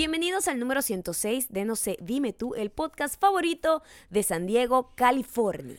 [0.00, 4.92] Bienvenidos al número 106 de No sé, dime tú, el podcast favorito de San Diego,
[4.94, 5.78] California.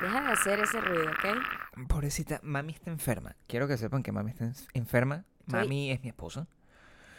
[0.00, 1.86] Deja de hacer ese ruido, ¿ok?
[1.86, 3.36] Pobrecita, mami está enferma.
[3.46, 5.26] Quiero que sepan que mami está en- enferma.
[5.44, 6.46] Mami es mi esposa.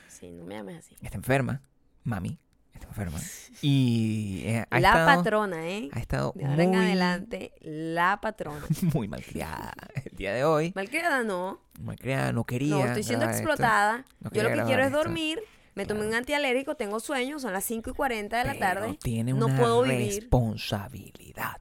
[0.07, 0.97] Sí, no me llames así.
[1.03, 1.61] Está enferma.
[2.03, 2.39] Mami
[2.73, 3.19] está enferma.
[3.61, 5.89] Y eh, ha La estado, patrona, ¿eh?
[5.91, 8.65] ha estado De ahora en muy, adelante, la patrona.
[8.93, 9.73] muy malcriada
[10.05, 10.71] el día de hoy.
[10.75, 11.61] Malcriada no.
[11.79, 12.75] Malcriada, no quería.
[12.75, 14.05] No, estoy siendo explotada.
[14.19, 14.97] No Yo lo que quiero es esto.
[14.97, 15.39] dormir.
[15.73, 18.97] Me tomé un antialérgico, tengo sueño, son las 5 y 40 de la Pero tarde.
[19.01, 20.21] tiene no una puedo vivir.
[20.21, 21.57] responsabilidad.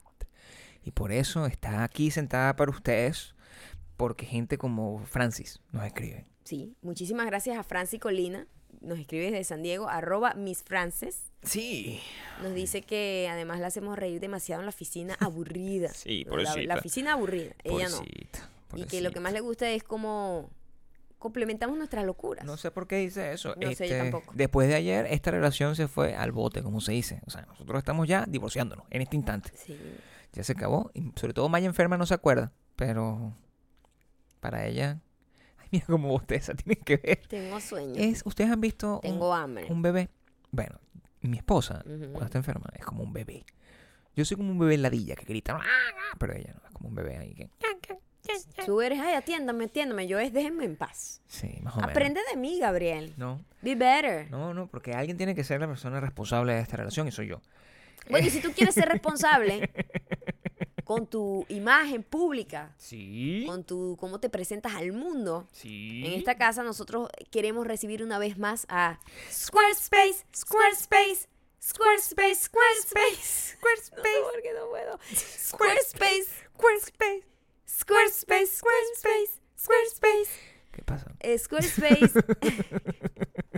[0.83, 3.35] Y por eso está aquí sentada para ustedes.
[3.97, 6.25] Porque gente como Francis nos escribe.
[6.43, 8.47] Sí, muchísimas gracias a Franci Colina.
[8.81, 11.31] Nos escribe desde San Diego, arroba Miss Frances.
[11.43, 12.01] Sí.
[12.41, 15.89] Nos dice que además la hacemos reír demasiado en la oficina aburrida.
[15.93, 16.61] Sí, la, pobrecita.
[16.61, 17.97] la oficina aburrida, ella no.
[17.97, 20.49] Pobrecita, Y que lo que más le gusta es como
[21.19, 22.43] complementamos nuestras locuras.
[22.45, 23.49] No sé por qué dice eso.
[23.55, 24.33] No sé, yo Este, tampoco.
[24.35, 27.21] Después de ayer, esta relación se fue al bote, como se dice.
[27.27, 29.51] O sea, nosotros estamos ya divorciándonos en este instante.
[29.55, 29.77] Sí.
[30.33, 30.89] Ya se acabó.
[30.95, 32.51] Y sobre todo Maya enferma no se acuerda.
[32.75, 33.35] Pero
[34.39, 34.99] para ella...
[35.71, 37.21] Ay, mira cómo bosteza, tienen que ver.
[37.27, 37.93] Tengo sueño.
[37.97, 39.65] Es, ¿Ustedes han visto un- Tengo hambre.
[39.69, 40.09] un, bebé?
[40.51, 40.79] Bueno,
[41.21, 43.45] mi esposa, cuando está enferma, es como un bebé.
[44.15, 46.89] Yo soy como un bebé ladilla que grita, "Ah, ah", pero ella no, es como
[46.89, 47.49] un bebé ahí que...
[48.65, 50.07] Tú eres, ay, atiéndame, atiéndame.
[50.07, 51.21] Yo es, déjenme en paz.
[51.27, 51.91] Sí, más o menos.
[51.91, 53.13] Aprende de mí, Gabriel.
[53.17, 54.29] No, Be better.
[54.29, 57.27] no, no, porque alguien tiene que ser la persona responsable de esta relación y soy
[57.27, 57.41] yo.
[58.09, 59.69] Bueno, y si tú quieres ser responsable
[60.91, 63.43] con tu imagen pública, Sí.
[63.47, 66.03] con tu cómo te presentas al mundo, Sí.
[66.05, 68.99] en esta casa nosotros queremos recibir una vez más a
[69.31, 71.29] Squarespace, Squarespace,
[71.63, 74.99] Squarespace, Squarespace, Squarespace, porque no puedo.
[75.15, 76.25] Squarespace,
[76.57, 77.23] Squarespace.
[77.67, 80.29] Squarespace, Squarespace, Squarespace.
[80.73, 81.11] ¿Qué pasa?
[81.19, 82.11] Eh, Squarespace.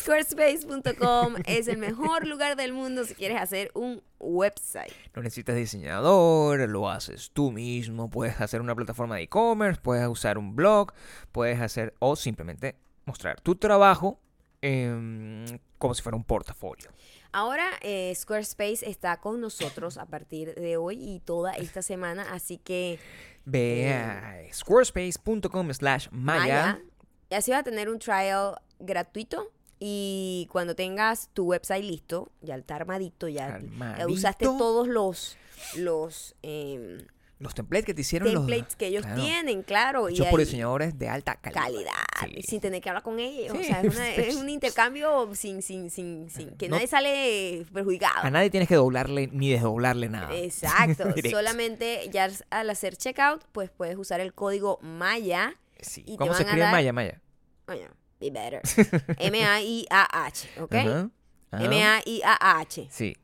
[0.00, 4.92] Squarespace.com es el mejor lugar del mundo si quieres hacer un website.
[5.14, 10.38] No necesitas diseñador, lo haces tú mismo, puedes hacer una plataforma de e-commerce, puedes usar
[10.38, 10.92] un blog,
[11.32, 14.20] puedes hacer o simplemente mostrar tu trabajo
[14.62, 15.44] em,
[15.78, 16.90] como si fuera un portafolio.
[17.32, 22.58] Ahora eh, Squarespace está con nosotros a partir de hoy y toda esta semana, así
[22.58, 22.98] que
[23.46, 26.80] Ve a squarespace.com slash maya.
[27.30, 32.56] Y así vas a tener un trial gratuito y cuando tengas tu website listo, ya
[32.56, 34.08] está armadito, ya Armadito.
[34.08, 35.36] usaste todos los
[35.76, 36.98] los em,
[37.38, 40.40] Los templates que te hicieron los- templates que ellos claro, tienen, claro, y hechos por
[40.40, 41.62] diseñadores de alta calidad.
[41.62, 41.92] calidad,
[42.36, 42.42] Sí.
[42.42, 43.54] sin tener que hablar con ellos.
[43.58, 47.66] O sea, es, una- es un intercambio sin, sin, sin, sin que No- nadie sale
[47.72, 48.20] perjudicado.
[48.22, 50.34] A nadie tienes que doblarle ni desdoblarle nada.
[50.34, 51.04] Exacto.
[51.30, 55.54] Solamente ya al hacer checkout, pues puedes usar el código Maya.
[55.86, 56.02] Sí.
[56.06, 57.20] y te ¿Cómo se a escribe dar- Maya, Maya?
[57.66, 57.88] Bueno,
[58.20, 58.60] be better.
[59.18, 60.74] M-A-I-A-H, ¿ok?
[60.74, 61.10] Ajá,
[61.50, 61.64] ajá.
[61.64, 62.88] M-A-I-A-H.
[62.90, 63.16] Sí.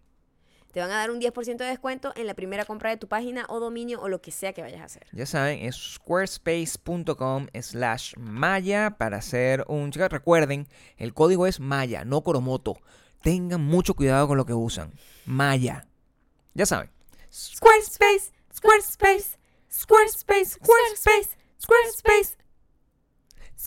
[0.72, 3.44] Te van a dar un 10% de descuento en la primera compra de tu página
[3.50, 5.06] o dominio o lo que sea que vayas a hacer.
[5.12, 9.90] Ya saben, es squarespace.com slash maya para hacer un...
[9.90, 12.78] Chicas, recuerden, el código es maya, no coromoto.
[13.20, 14.92] Tengan mucho cuidado con lo que usan.
[15.26, 15.86] Maya.
[16.54, 16.90] Ya saben.
[17.30, 19.38] Squarespace, Squarespace,
[19.70, 22.36] Squarespace, Squarespace, Squarespace,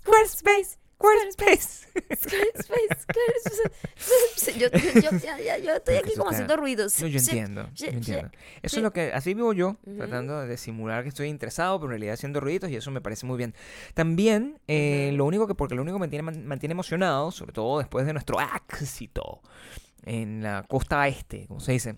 [0.05, 0.77] Squarespace.
[0.97, 1.87] Squarespace.
[2.15, 4.59] Squarespace, Squarespace.
[4.59, 6.99] Yo, yo, yo, ya- ya- yo estoy aquí como haciendo ruidos.
[7.01, 7.69] No, yo entiendo.
[7.75, 7.87] Yo.
[8.61, 9.11] Eso es lo que...
[9.13, 12.77] Así vivo yo, tratando de simular que estoy interesado, pero en realidad haciendo ruiditos y
[12.77, 13.53] eso me parece muy bien.
[13.93, 15.55] También, eh, lo único que...
[15.55, 19.41] Porque lo único que me mantiene, man- mantiene emocionado, sobre todo después de nuestro éxito
[20.05, 21.95] en la costa este, como se dice,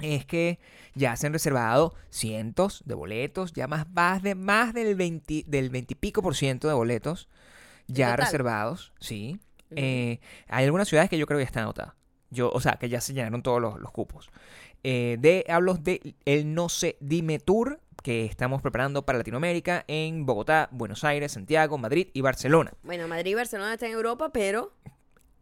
[0.00, 0.58] es que
[0.94, 5.70] ya se han reservado cientos de boletos, ya más, más, de, más del 20, del
[5.70, 7.28] 20 y pico por ciento de boletos
[7.86, 8.26] ya total?
[8.26, 9.38] reservados, sí.
[9.70, 11.94] Eh, hay algunas ciudades que yo creo que ya están anotadas.
[12.30, 14.30] Yo, o sea, que ya se llenaron todos los, los cupos.
[14.84, 20.24] Eh, de, hablo de el No sé, dime tour que estamos preparando para Latinoamérica en
[20.24, 22.72] Bogotá, Buenos Aires, Santiago, Madrid y Barcelona.
[22.82, 24.72] Bueno, Madrid y Barcelona están en Europa, pero...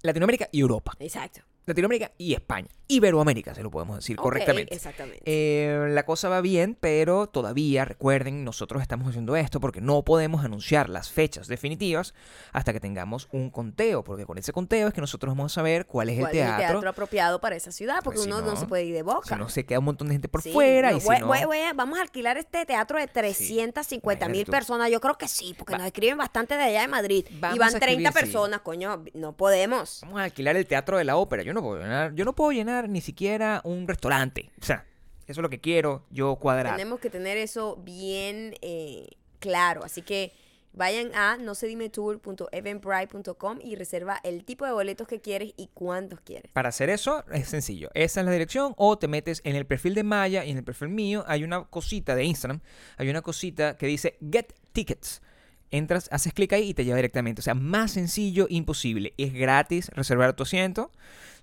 [0.03, 0.93] Latinoamérica y Europa.
[0.99, 1.43] Exacto.
[1.67, 2.69] Latinoamérica y España.
[2.89, 4.73] Iberoamérica, se lo podemos decir correctamente.
[4.73, 5.21] Exactamente.
[5.25, 10.45] Eh, la cosa va bien, pero todavía, recuerden, nosotros estamos haciendo esto porque no podemos
[10.45, 12.15] anunciar las fechas definitivas
[12.53, 15.87] hasta que tengamos un conteo, porque con ese conteo es que nosotros vamos a saber
[15.87, 16.55] cuál es ¿Cuál el teatro.
[16.55, 17.97] es el teatro apropiado para esa ciudad?
[18.05, 19.29] Porque Pues si uno no, no, se puede ir de boca.
[19.29, 21.19] Si no, se queda un montón de gente por Sí, fuera no, y si voy-
[21.19, 21.27] no...
[21.27, 24.53] voy- voy a- vamos a alquilar este teatro de 350 mil Imagínate tú.
[24.53, 24.91] personas.
[24.93, 27.27] Yo creo que sí, porque Va- nos escriben bastante de allá de Madrid.
[27.41, 28.13] Vamos y van a 30 escribir, sí.
[28.15, 29.03] personas, coño.
[29.15, 29.99] No podemos.
[30.03, 31.43] Vamos a alquilar el teatro de la ópera.
[31.43, 34.51] Yo no puedo llenar, yo no puedo llenar ni siquiera un restaurante.
[34.61, 34.87] O sea,
[35.27, 36.77] eso es lo que quiero yo cuadrar.
[36.77, 39.09] Tenemos que tener eso bien eh,
[39.41, 39.85] claro.
[39.85, 40.33] Así que
[40.77, 45.71] Vayan a no se dime tour.eventbrite.com y reserva el tipo de boletos que quieres y
[45.73, 46.53] cuántos quieres.
[46.53, 47.89] Para hacer eso es sencillo.
[47.95, 50.65] Esa es la dirección o te metes en el perfil de Maya y en el
[50.65, 52.61] perfil mío hay una cosita de Instagram,
[52.99, 55.23] hay una cosita que dice Get Tickets.
[55.71, 57.41] Entras, haces clic ahí y te lleva directamente.
[57.41, 59.15] O sea, más sencillo imposible.
[59.17, 60.93] Es gratis reservar tu asiento.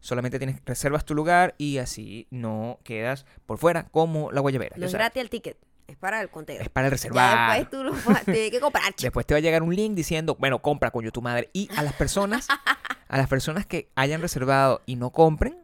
[0.04, 4.76] Solamente tienes reservas tu lugar y así no quedas por fuera como la guayabera.
[4.78, 5.58] No es gratis el ticket,
[5.88, 6.60] es para el conteo.
[6.62, 7.58] es para el Ya reservar.
[7.58, 8.94] después tú lo vas- tienes que comprar.
[9.02, 11.50] Después te va a llegar un link diciendo, bueno, compra coño tu madre.
[11.54, 12.50] Y a las personas,
[13.08, 15.56] a las personas que hayan reservado y no compren,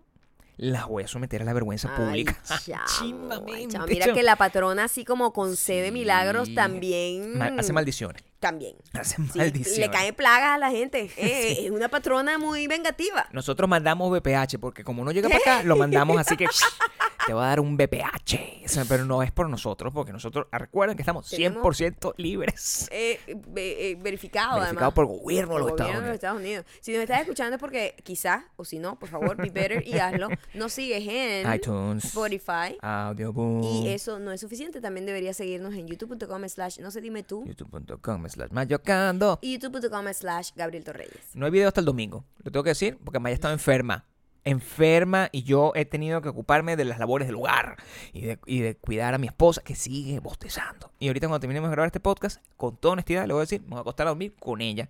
[0.61, 2.37] las voy a someter a la vergüenza Ay, pública.
[2.99, 3.87] Chimbamente, chamo.
[3.87, 5.91] Mira que la patrona así como concede Sí.
[5.93, 7.41] milagros también.
[7.41, 8.23] Hace maldiciones.
[8.41, 8.75] También.
[8.93, 9.79] Hace Sí, maldiciones.
[9.79, 11.09] le caen plagas a la gente.
[11.17, 13.27] Eh, Es una patrona muy vengativa.
[13.31, 16.45] Nosotros mandamos BPH porque como no llega para acá, lo mandamos así que
[17.29, 18.65] te va a dar un BPH.
[18.65, 22.15] O sea, pero no es por nosotros, porque nosotros, ah, recuerden que estamos Tenemos- 100%
[22.17, 22.89] libres.
[22.91, 24.93] Eh, eh, verificado, Verificado además.
[24.93, 26.15] por gobierno de los Por Estados gobierno de los.
[26.15, 26.65] Estados Unidos.
[26.81, 29.99] Si nos estás escuchando es porque quizás, o si no, por favor, be better y
[29.99, 30.27] hazlo.
[30.55, 32.77] Nos sigues en iTunes, Spotify.
[32.81, 34.81] Audioboom, Y eso no es suficiente.
[34.81, 37.45] También deberías seguirnos en youtube.com slash no sé dime tú.
[37.45, 39.37] youtube.com slash mayocando.
[39.43, 41.35] Y youtube.com slash Gabriel Torreyes.
[41.35, 44.07] No hay video hasta el domingo, lo tengo que decir, porque Maya estaba enferma.
[44.45, 47.77] Enferma y yo he tenido que ocuparme de las labores del hogar
[48.13, 50.91] y de, y de cuidar a mi esposa que sigue bostezando.
[50.99, 53.61] Y ahorita cuando terminemos de grabar este podcast, con toda honestidad le voy a decir,
[53.61, 54.89] me voy a acostar a dormir con ella,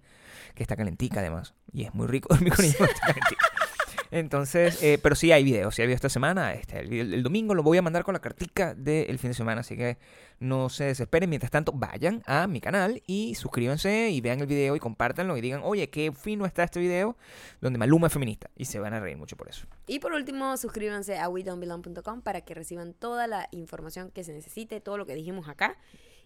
[0.56, 1.54] que está calentica además.
[1.74, 3.46] Y es muy rico dormir con ella está calentica.
[4.12, 6.54] Entonces, eh, pero sí hay video, sí hay video esta semana.
[6.54, 9.62] Este, el, el domingo lo voy a mandar con la cartica del fin de semana,
[9.62, 9.98] así que
[10.40, 11.30] no se desesperen.
[11.30, 15.42] Mientras tanto, vayan a mi canal y suscríbanse y vean el video y compártanlo y
[15.42, 17.18] digan, oye, qué fino está este video
[17.62, 18.50] donde Maluma es feminista.
[18.56, 19.68] Y se van a reír mucho por eso.
[19.88, 24.82] Y por último, suscríbanse a WeDon'tBelong.com para que reciban toda la información que se necesite,
[24.82, 25.78] todo lo que dijimos acá,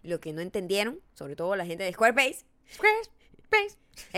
[0.03, 2.45] lo que no entendieron, sobre todo la gente de Squarespace.
[2.71, 3.22] Squarespace.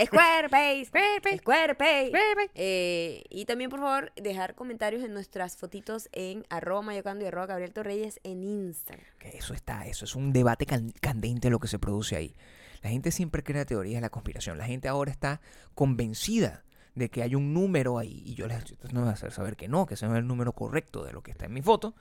[0.04, 0.86] Squarespace.
[0.86, 1.38] Squarespace.
[1.38, 2.08] Squarespace.
[2.08, 2.50] Squarespace.
[2.54, 7.46] Eh, y también, por favor, dejar comentarios en nuestras fotitos en arroba mayocando y arroba
[7.46, 9.04] Gabriel Torreyes en Instagram.
[9.18, 12.34] Que eso está, eso es un debate can- candente lo que se produce ahí.
[12.82, 14.58] La gente siempre crea teorías de la conspiración.
[14.58, 15.40] La gente ahora está
[15.74, 18.22] convencida de que hay un número ahí.
[18.24, 20.26] Y yo les no voy a hacer saber que no, que ese no es el
[20.26, 21.94] número correcto de lo que está en mi foto.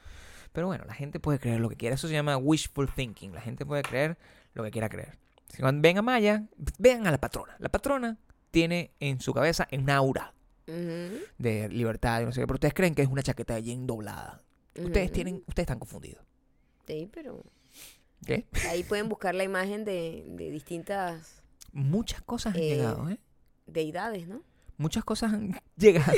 [0.54, 1.96] Pero bueno, la gente puede creer lo que quiera.
[1.96, 3.34] Eso se llama wishful thinking.
[3.34, 4.18] La gente puede creer
[4.54, 5.18] lo que quiera creer.
[5.50, 6.44] Si cuando ven a Maya,
[6.78, 7.56] vean a la patrona.
[7.60, 8.18] La patrona
[8.52, 10.34] tiene en su cabeza un aura
[11.38, 12.48] de libertad y no sé qué.
[12.48, 14.42] Pero ustedes creen que es una chaqueta de jean doblada.
[14.78, 16.24] Ustedes tienen, ustedes están confundidos.
[16.88, 17.44] Sí, pero
[18.26, 18.46] ¿Qué?
[18.70, 23.20] ahí pueden buscar la imagen de, de distintas Muchas cosas han Eh, llegado, ¿eh?
[23.68, 24.42] deidades, ¿no?
[24.78, 26.14] Muchas cosas han llegado.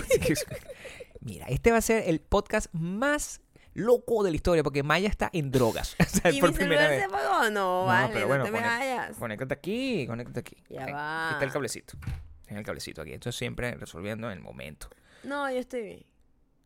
[1.20, 3.42] Mira, este va a ser el podcast más
[3.78, 5.96] loco de la historia porque Maya está en drogas.
[6.08, 7.00] O sea, ¿Y por mi primera vez.
[7.00, 7.50] se apagó?
[7.52, 9.16] No, vale, pero no te me vayas.
[9.18, 10.58] Conéctate aquí, conéctate aquí.
[10.70, 11.28] Ya va.
[11.28, 11.98] Aquí está el cablecito.
[12.46, 13.14] Tengo el cablecito aquí.
[13.14, 14.90] Esto es siempre resolviendo en el momento.
[15.24, 16.06] No, yo estoy bien.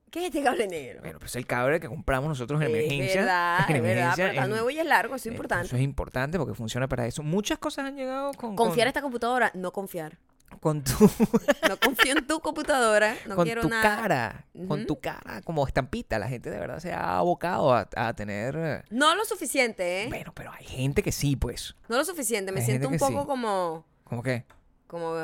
[0.09, 0.99] ¿Qué es este cable negro?
[1.01, 3.21] Bueno, pues el cable que compramos nosotros en es emergencia.
[3.21, 5.67] verdad, en es verdad, pero está en- nuevo y es largo, eso es eh, importante.
[5.67, 7.23] Eso es importante porque funciona para eso.
[7.23, 10.17] Muchas cosas han llegado con, Confiar en con, esta computadora, no confiar.
[10.59, 10.93] Con tu,
[11.69, 13.81] No confío en tu computadora, no con quiero tu nada.
[14.01, 14.45] cara.
[14.67, 14.85] Con Ujú.
[14.87, 16.19] tu cara como estampita.
[16.19, 18.55] La gente de verdad se ha abocado a, a tener...
[18.57, 20.07] eh, No lo suficiente, ¿eh?
[20.09, 21.75] Bueno, pero hay gente que sí, pues.
[21.89, 23.27] No lo suficiente, me Hay siento un poco sí.
[23.27, 24.45] como, ¿Cómo que?
[24.87, 25.15] como,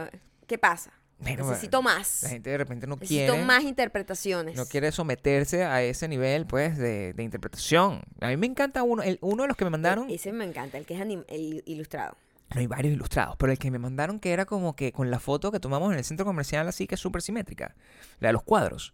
[0.48, 0.91] ¿qué pasa?
[1.19, 2.22] Bueno, Necesito más.
[2.24, 3.43] La gente de repente no Necesito quiere...
[3.46, 4.55] más interpretaciones.
[4.55, 8.03] No quiere someterse a ese nivel, pues, de, de interpretación.
[8.22, 10.46] A mí me encanta uno, el, uno de los que me mandaron, E- Ese me
[10.46, 12.15] encanta, el que es anim- el ilustrado.
[12.53, 15.19] No hay varios ilustrados, pero el que me mandaron que era como que con la
[15.19, 17.75] foto que tomamos en el centro comercial, así que es súper simétrica,
[18.19, 18.93] la de los cuadros.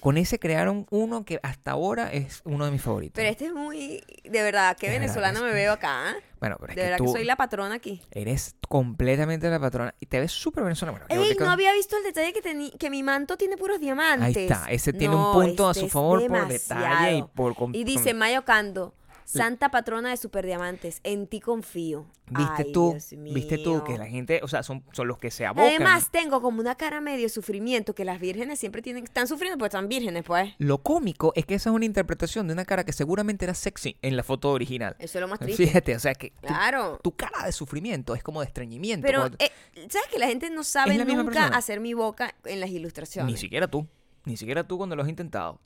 [0.00, 3.14] Con ese crearon uno que hasta ahora es uno de mis favoritos.
[3.16, 6.12] Pero este es muy, de verdad, qué De verdad, venezolano es- me veo acá.
[6.12, 6.22] ¿eh?
[6.38, 8.02] bueno, pero es De que verdad tú que soy la patrona aquí.
[8.12, 11.06] eres completamente la patrona y te ves súper venezolana.
[11.08, 14.36] Bueno, Ey, no había visto el detalle que, teni- que mi manto tiene puros diamantes.
[14.36, 17.22] Ahí está, ese tiene No, un punto a este su es favor por detalle y
[17.22, 17.54] por...
[17.72, 18.94] Y dice Mayo Cando,
[19.26, 22.06] Santa patrona de superdiamantes, en ti confío.
[22.28, 22.96] ¿Viste Ay, tú?
[23.32, 23.82] ¿Viste tú?
[23.84, 25.68] Que la gente, o sea, son, son los que se abocan.
[25.68, 29.58] Además, tengo como una cara medio de sufrimiento que las vírgenes siempre tienen, están sufriendo
[29.58, 30.54] porque están vírgenes, pues.
[30.58, 33.96] Lo cómico es que esa es una interpretación de una cara que seguramente era sexy
[34.02, 34.94] en la foto original.
[34.98, 35.66] Eso es lo más triste.
[35.66, 37.00] Fíjate, o sea, que tu, Claro.
[37.02, 39.06] tu cara de sufrimiento es como de estreñimiento.
[39.06, 39.50] Pero, eh,
[39.88, 43.32] ¿sabes que la gente no sabe nunca hacer mi boca en las ilustraciones?
[43.32, 43.86] ni siquiera tú.
[44.24, 45.60] Ni siquiera tú cuando lo has intentado.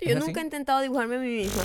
[0.00, 0.40] Yo ¿Es nunca así?
[0.40, 1.62] he intentado dibujarme a mí misma.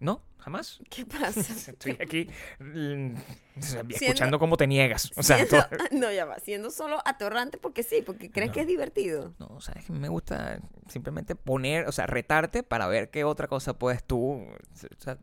[0.00, 0.22] ¿No?
[0.38, 0.80] Jamás.
[0.88, 1.40] ¿Qué pasa?
[1.70, 2.26] Estoy aquí
[2.58, 5.12] mm, o sea, Siendo- escuchando cómo te niegas.
[5.16, 8.54] O sea, Siendo- todo- no, ya va, siendo solo atorrante porque sí, porque crees No.
[8.54, 9.34] que es divertido.
[9.38, 13.78] No, sabes que me gusta simplemente poner, o sea, retarte para ver qué otra cosa
[13.78, 15.18] puedes tú, o sea,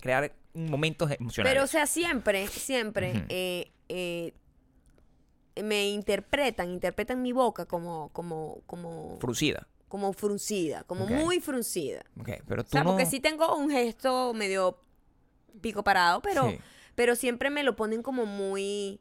[0.00, 1.54] crear momentos emocionales.
[1.54, 4.34] Pero, o sea, siempre, siempre eh, eh,
[5.62, 9.68] me interpretan, interpretan mi boca como, como, como, Fruncida.
[9.88, 12.04] Como fruncida, como muy fruncida.
[12.20, 12.90] Ok, pero O tú sea, no...
[12.90, 14.78] porque sí tengo un gesto medio
[15.60, 16.58] pico parado, pero, Sí.
[16.94, 19.00] pero siempre me lo ponen como muy,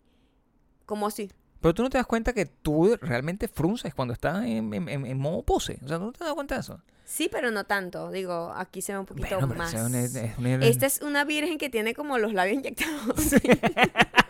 [0.86, 1.32] como así.
[1.62, 5.18] Pero tú no te das cuenta que tú realmente frunces cuando estás en, en- en-
[5.18, 5.80] modo pose.
[5.84, 6.80] O sea, ¿tú no te das cuenta de eso?
[7.06, 8.12] Sí, pero no tanto.
[8.12, 9.74] Digo, aquí se ve un poquito Bueno, más.
[9.74, 13.16] es es Esta es una virgen que tiene como los labios inyectados.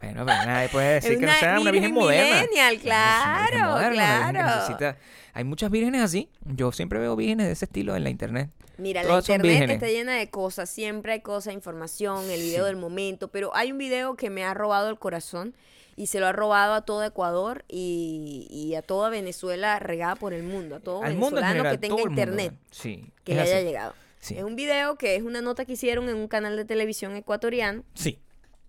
[0.00, 2.46] Bueno, pero nadie puede decir Es que no sea una virgen moderna.
[2.52, 4.48] una virgen claro, moderna, claro.
[4.56, 4.96] necesita-
[5.32, 6.28] Hay muchas vírgenes así.
[6.44, 8.50] Yo siempre veo vírgenes de ese estilo en la internet.
[8.78, 12.76] Mira, la Todas internet está llena de cosas, siempre hay cosas, información, el video del
[12.76, 15.54] momento, pero hay un video que me ha robado el corazón
[15.96, 20.32] y se lo ha robado a todo Ecuador y, y a toda Venezuela regada por
[20.32, 22.54] el mundo, a todo Al venezolano general, que tenga internet.
[22.70, 23.04] Sí.
[23.22, 23.94] que le haya llegado.
[24.18, 24.36] Sí.
[24.38, 27.84] Es un video que es una nota que hicieron en un canal de televisión ecuatoriano
[27.94, 28.18] Sí.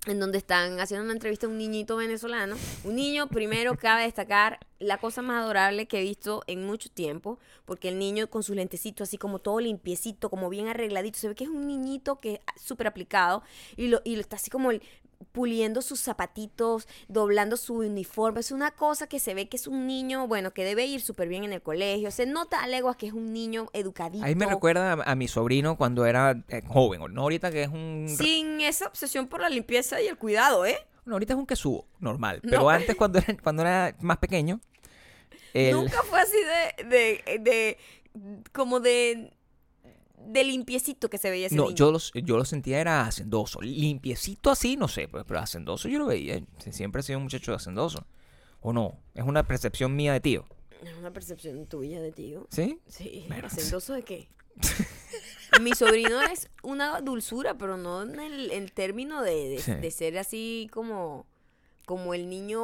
[0.07, 2.55] En donde están haciendo una entrevista a un niñito venezolano.
[2.83, 7.37] Un niño, primero, cabe destacar la cosa más adorable que he visto en mucho tiempo,
[7.65, 11.35] porque el niño con sus lentecitos así como todo limpiecito, como bien arregladito, se ve
[11.35, 13.43] que es un niñito que es súper aplicado
[13.77, 14.81] y lo, y lo está así como el-
[15.31, 18.39] puliendo sus zapatitos, doblando su uniforme.
[18.39, 21.27] Es una cosa que se ve que es un niño, bueno, que debe ir súper
[21.27, 22.11] bien en el colegio.
[22.11, 24.25] Se nota a leguas que es un niño educadito.
[24.25, 27.01] Ahí me recuerda a, a mi sobrino cuando era eh, joven.
[27.13, 28.07] No ahorita que es un...
[28.07, 30.77] Sin esa obsesión por la limpieza y el cuidado, ¿eh?
[31.05, 32.39] No, ahorita es un quesugo, normal.
[32.43, 32.49] No.
[32.49, 34.59] Pero antes, cuando era, cuando era más pequeño...
[35.53, 37.77] Nunca fue así de, de, de,
[38.53, 39.33] como de,
[40.27, 41.75] de limpiecito que se veía ese No, niño.
[41.75, 43.61] yo, los, yo lo sentía era hacendoso.
[43.61, 46.41] Limpiecito así, no sé, pues, pero hacendoso yo lo veía.
[46.71, 48.05] Siempre ha sido un muchacho hacendoso.
[48.61, 48.97] ¿O no?
[49.15, 50.45] Es una percepción mía de tío.
[50.83, 52.47] Es una percepción tuya de tío.
[52.51, 52.79] ¿Sí?
[52.87, 54.27] Sí, Bueno, ¿hacendoso de qué?
[55.61, 59.73] Mi sobrino es una dulzura, pero no en el, en término de, de, Sí.
[59.73, 61.25] de ser así como,
[61.85, 62.61] como el niño,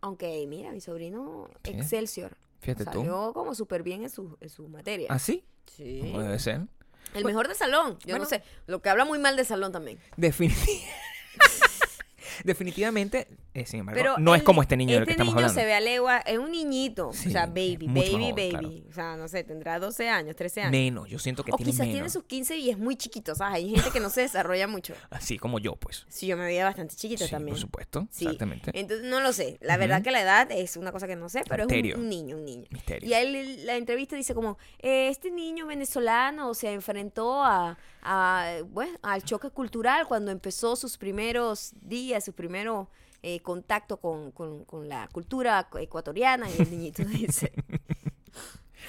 [0.00, 1.70] aunque mira, mi sobrino Sí.
[1.72, 2.36] Excelsior.
[2.60, 2.98] Fíjate tú.
[3.00, 5.08] Salió como súper bien en su, en su materia.
[5.10, 5.44] ¿Ah, sí?
[5.66, 5.98] Sí.
[6.00, 6.62] Como debe ser.
[7.14, 7.98] El mejor de salón.
[8.00, 8.24] Yo Bueno.
[8.24, 8.42] no sé.
[8.66, 9.98] Lo que habla muy mal de salón también.
[10.16, 10.88] Definitivamente.
[12.44, 15.46] Definitivamente, eh, sin embargo, Pero no es como este niño del que este estamos niño
[15.46, 15.60] hablando.
[15.60, 17.10] se ve a legua, es un niñito.
[17.12, 18.84] Sí, o sea, baby, baby, baby.
[18.88, 20.70] O sea, no sé, tendrá 12 años, 13 años.
[20.72, 21.94] Menos, yo siento que o tiene quizás menos.
[21.94, 23.56] tiene sus 15 y es muy chiquito, ¿sabes?
[23.56, 24.94] Hay gente que no se desarrolla mucho.
[25.10, 26.06] Así como yo, pues.
[26.08, 27.54] Sí, yo me veía bastante chiquita Sí, también.
[27.54, 28.06] por supuesto.
[28.10, 28.24] Sí.
[28.24, 28.70] Exactamente.
[28.74, 29.58] Entonces, no lo sé.
[29.60, 31.92] La verdad que la edad es una cosa que no sé, pero Misterio.
[31.92, 32.66] es un, un niño, un niño.
[32.70, 33.08] Misterio.
[33.08, 38.56] Y a él la entrevista dice como, eh, este niño venezolano se enfrentó a, a,
[38.70, 42.88] bueno, al choque cultural cuando empezó sus primeros días, su primero
[43.22, 46.48] eh, contacto con, con- con la cultura ecuatoriana.
[46.50, 47.52] Y el niñito dice,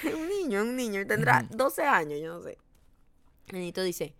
[0.04, 2.58] un niño, un niño, tendrá 12 años, yo no sé.
[3.48, 4.14] El niñito dice,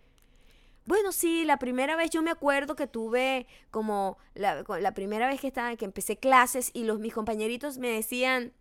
[0.87, 5.41] bueno, sí, la primera vez yo me acuerdo que tuve como la, la primera vez
[5.41, 8.53] que estaba, que empecé clases y los mis compañeritos me decían,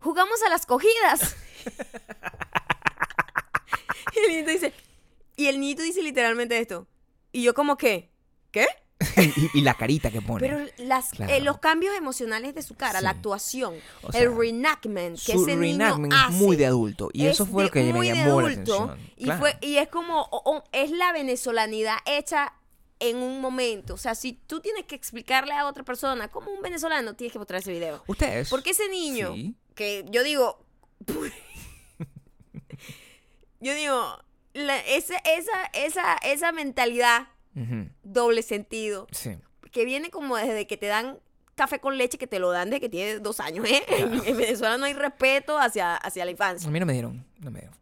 [0.00, 1.36] jugamos a las cogidas.
[4.14, 4.72] y el niñito dice,
[5.36, 6.86] y el niñito dice literalmente esto.
[7.32, 8.10] Y yo como que,
[8.50, 8.66] ¿qué?
[9.16, 10.46] y, y la carita que pone.
[10.46, 11.32] Pero las, Claro.
[11.32, 15.42] eh, los cambios emocionales de su cara, la actuación, O sea, el reenactment que Su
[15.42, 16.34] ese niño reenactment hace.
[16.34, 17.08] es muy de adulto.
[17.12, 18.98] Y eso es fue lo que me llamó la atención.
[19.16, 19.40] Y, Claro.
[19.40, 22.52] fue, y es como, o- o- es la venezolanidad hecha
[22.98, 23.94] en un momento.
[23.94, 27.38] O sea, si tú tienes que explicarle a otra persona como un venezolano, tienes que
[27.38, 28.04] mostrar ese video.
[28.06, 28.50] Ustedes.
[28.50, 29.54] Porque ese niño, Sí.
[29.74, 30.62] que yo digo,
[33.60, 34.18] yo digo,
[34.52, 39.36] la- esa, esa, esa, esa mentalidad Ujú, doble sentido, Sí.
[39.72, 41.18] que viene como desde que te dan
[41.54, 43.82] café con leche, que te lo dan desde que tienes dos años, ¿eh?
[43.88, 46.68] En, en Venezuela no hay respeto hacia, hacia la infancia.
[46.68, 47.24] A mí no me dieron.
[47.38, 47.76] No me dieron.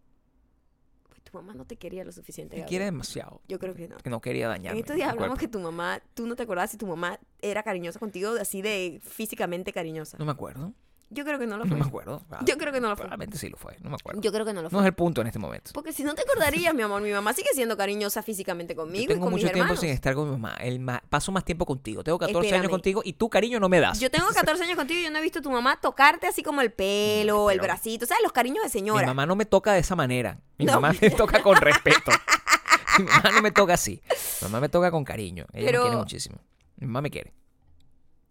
[1.09, 2.57] Pues tu mamá no te quería lo suficiente.
[2.57, 2.69] Gabriel.
[2.69, 3.41] quiere demasiado.
[3.49, 3.97] Yo creo que no.
[3.99, 4.79] Que no quería dañarme.
[4.81, 7.63] En estos días hablamos que tu mamá, tú no te acordabas si tu mamá era
[7.63, 10.19] cariñosa contigo, así de físicamente cariñosa.
[10.19, 10.73] No me acuerdo.
[11.11, 11.79] Yo creo que no lo No fue.
[11.79, 12.23] me acuerdo.
[12.45, 13.05] Yo creo que no lo fue.
[13.07, 13.77] Probablemente sí lo fue.
[13.81, 14.21] No me acuerdo.
[14.21, 14.81] Yo creo que no lo No fue.
[14.81, 15.71] es el punto en este momento.
[15.73, 19.05] Porque si no te acordarías, mi amor, mi mamá sigue siendo cariñosa físicamente Yo conmigo
[19.05, 19.81] y tengo mis mucho tiempo hermanos.
[19.81, 20.55] sin estar con mi mamá.
[20.61, 22.05] El ma- paso más tiempo contigo.
[22.05, 23.99] Tengo 14 años contigo y tú, cariño, no me das.
[24.01, 26.43] Yo tengo 14 años contigo y yo no he visto a tu mamá tocarte así
[26.43, 28.23] como el pelo, el bracito, ¿sabes?
[28.23, 29.07] Los cariños de Mi señora.
[29.07, 30.41] mamá no me toca de esa manera.
[30.59, 30.75] Mi No.
[30.75, 32.11] mamá me toca con respeto.
[32.99, 34.03] Mi mamá no me toca así.
[34.43, 35.47] Mi mamá me toca con cariño.
[35.55, 36.39] Ella Pero- me quiere muchísimo.
[36.77, 37.33] Mi mamá me quiere.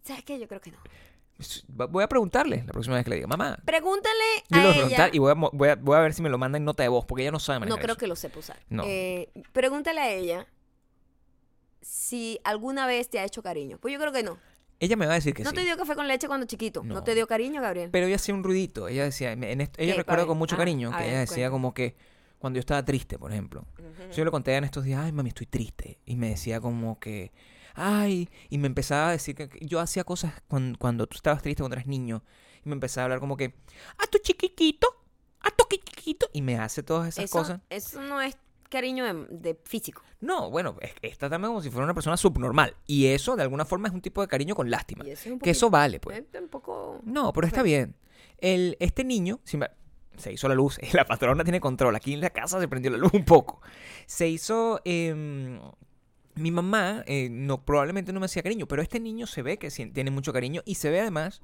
[0.04, 0.38] ¿Sabes qué?
[0.38, 0.78] Yo creo que no.
[1.68, 3.58] Voy a preguntarle la próxima vez que le diga, mamá.
[3.64, 4.14] Pregúntale
[4.50, 4.80] Yo le a voy a ella.
[4.86, 6.82] preguntar y voy a, voy, a, voy a ver si me lo manda en nota
[6.82, 8.00] de voz, porque ella no sabe manejar No creo eso.
[8.00, 8.58] que lo sepa usar.
[8.68, 8.82] No.
[8.86, 10.46] Eh, pregúntale a ella
[11.80, 13.78] si alguna vez te ha hecho cariño.
[13.78, 14.38] Pues yo creo que no.
[14.80, 15.56] Ella me va a decir que no sí.
[15.56, 16.82] te dio café con leche cuando chiquito.
[16.84, 17.04] No, No.
[17.04, 17.90] te dio cariño, Gabriel.
[17.90, 18.86] Pero ella hacía un ruidito.
[18.88, 21.50] Ella decía, en esto- ella recuerda con mucho Ah, cariño que ver, ella decía cuéntame.
[21.52, 21.96] como que
[22.38, 23.64] cuando yo estaba triste, por ejemplo.
[24.14, 25.98] Yo le conté en estos días, ay, mami, estoy triste.
[26.04, 27.32] Y me decía como que,
[27.78, 31.62] ay, y me empezaba a decir que yo hacía cosas cuando, cuando tú estabas triste,
[31.62, 32.22] cuando eras niño.
[32.64, 33.54] Y me empezaba a hablar como que,
[33.98, 34.88] a tu chiquitito,
[35.40, 36.28] a tu chiquitito.
[36.32, 37.60] Y me hace todas esas eso, cosas.
[37.70, 38.36] eso no es
[38.68, 40.02] cariño de, de físico.
[40.20, 42.74] No, bueno, es- está también como si fuera una persona subnormal.
[42.86, 45.04] Y eso, de alguna forma, es un tipo de cariño con lástima.
[45.06, 46.18] Es Que eso vale, pues.
[46.32, 47.00] es un poco...
[47.04, 47.94] No, pero está bien.
[48.38, 49.70] El, este niño, si me-
[50.16, 51.94] se hizo la luz, la patrona tiene control.
[51.94, 53.62] Aquí en la casa se prendió la luz un poco.
[54.06, 54.80] Se hizo...
[54.84, 55.60] em,
[56.40, 59.70] mi mamá eh, no, probablemente no me hacía cariño, pero este niño se ve que
[59.70, 61.40] tiene mucho cariño y se ve además,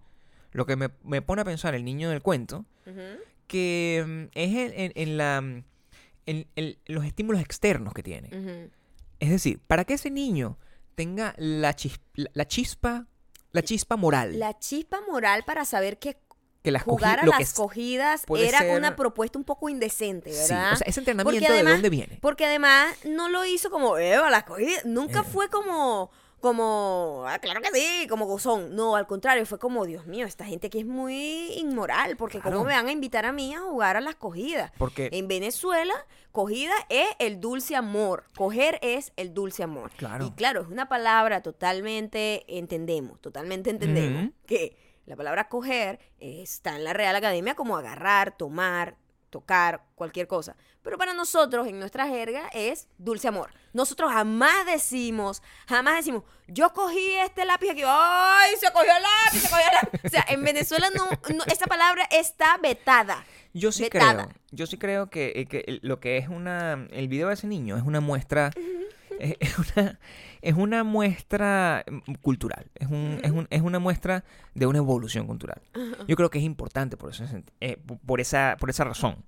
[0.52, 2.64] lo que me, me pone a pensar el niño del cuento,
[3.46, 5.36] que em, es en, en- en la,
[6.26, 8.28] en, en los estímulos externos que tiene.
[9.20, 10.58] Es decir, para que ese niño
[10.94, 13.06] tenga la, chis- la, la chispa,
[13.52, 16.16] la chispa moral, La chispa moral para saber que
[16.64, 20.33] que las jugar a lo las que cogidas era ser- una propuesta un poco indecente,
[20.33, 20.73] Sí, ¿verdad?
[20.73, 22.18] o sea, ese entrenamiento además- de dónde viene.
[22.23, 24.85] Porque además no lo hizo como, Eva, las cogidas.
[24.87, 25.25] Nunca Eh.
[25.30, 28.75] fue como, como, ah, claro que sí, como gozón.
[28.75, 32.56] No, al contrario, fue como, Dios mío, esta gente aquí es muy inmoral, porque Claro.
[32.59, 34.73] ¿cómo me van a invitar a mí a jugar a las cogidas?
[34.78, 35.94] Porque En Venezuela,
[36.33, 38.25] cogida es el dulce amor.
[38.37, 39.90] Coger es el dulce amor.
[39.97, 40.25] Claro.
[40.26, 46.84] Y claro, es una palabra totalmente, entendemos, totalmente entendemos que la palabra coger está en
[46.84, 48.96] la Real Academia como agarrar, tomar,
[49.30, 50.56] tocar, cualquier cosa.
[50.82, 53.50] Pero para nosotros, en nuestra jerga, es dulce amor.
[53.73, 58.52] Nosotros jamás decimos, jamás decimos, yo cogí este lápiz aquí, ¡ay!
[58.61, 60.00] Se cogió el lápiz, se cogió el lápiz.
[60.04, 63.25] O sea, en Venezuela no, no- esa palabra está vetada.
[63.54, 64.26] yo sí vetada.
[64.26, 67.46] creo, yo sí creo que, eh, que lo que es una, el video de ese
[67.46, 69.99] niño es una muestra, es, es una,
[70.42, 75.26] es una muestra mm, cultural, es, un, es, un- es una muestra de una evolución
[75.26, 75.62] cultural.
[76.09, 79.25] Yo creo que es importante por, sent- eh, por, esa, por esa razón.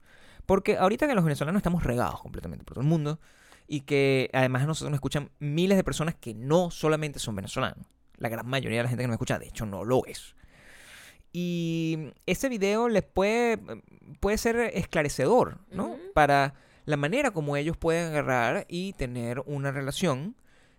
[0.46, 3.18] Porque ahorita que los venezolanos estamos regados completamente por todo el mundo
[3.66, 7.84] y que además a nosotros nos escuchan miles de personas que no solamente son venezolanos.
[8.18, 10.34] La gran mayoría de la gente que nos escucha, de hecho, no lo es.
[11.32, 13.58] Y ese video les puede,
[14.20, 15.88] puede ser esclarecedor, ¿no?
[15.88, 15.98] Ujú.
[16.14, 16.54] Para
[16.86, 20.34] la manera como ellos pueden agarrar y tener una relación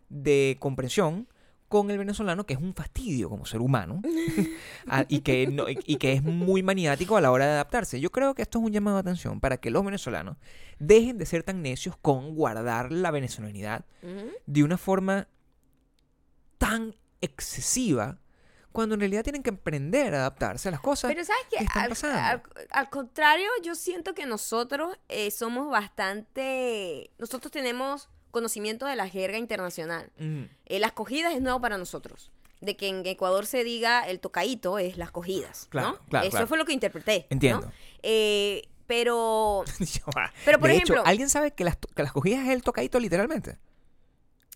[0.10, 1.28] de comprensión
[1.68, 4.02] con el venezolano, que es un fastidio como ser humano
[4.88, 8.00] ah, y, que no- y- que es muy maniático a la hora de adaptarse.
[8.00, 10.38] Yo creo que esto es un llamado de atención para que los venezolanos
[10.80, 13.84] dejen de ser tan necios con guardar la venezolanidad
[14.46, 15.28] de una forma
[16.58, 18.18] tan excesiva
[18.78, 21.10] cuando en realidad tienen que aprender a adaptarse a las cosas.
[21.12, 22.20] Pero sabes que ¿qué están al, pasando?
[22.20, 29.08] al- al contrario, yo siento que nosotros eh, somos bastante, nosotros tenemos conocimiento de la
[29.10, 30.12] jerga internacional.
[30.20, 32.32] Mm, Eh, las cogidas es nuevo para nosotros.
[32.62, 36.00] De que en Ecuador se diga el tocadito es las cogidas, Claro, ¿no?
[36.10, 36.48] claro, Eso claro.
[36.48, 37.22] fue lo que interpreté.
[37.22, 37.26] ¿no?
[37.32, 37.72] Entiendo.
[38.04, 39.64] Eh, pero.
[40.46, 43.00] Pero, por de ejemplo- hecho, ¿alguien sabe que las, que las cogidas es el tocadito
[43.00, 43.58] literalmente?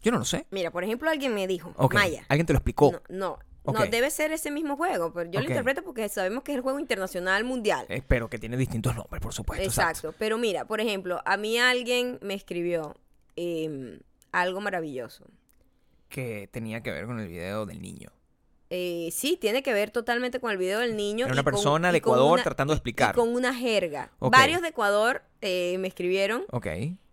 [0.04, 0.46] Yo no lo sé.
[0.52, 2.92] mira, por ejemplo, alguien me dijo, Maya, Alguien te lo explicó.
[2.92, 6.52] no, no, No, debe ser ese mismo juego, pero yo lo interpreto porque sabemos que
[6.52, 7.86] es el juego internacional mundial.
[7.90, 9.64] Eh, pero que tiene distintos nombres, por supuesto.
[9.64, 9.90] Exacto.
[10.08, 10.16] Exacto.
[10.18, 12.96] Pero mira, por ejemplo, a mí alguien me escribió
[13.36, 14.00] em,
[14.32, 15.26] algo maravilloso.
[16.10, 18.10] Que tenía que ver con el video del niño.
[18.70, 21.26] Eh, sí, tiene que ver totalmente con el video del niño.
[21.26, 23.14] Era una con- persona de Ecuador una- tratando de y explicar.
[23.16, 24.12] con una jerga.
[24.20, 26.46] Varios de Ecuador eh, me escribieron.
[26.52, 26.68] Ok.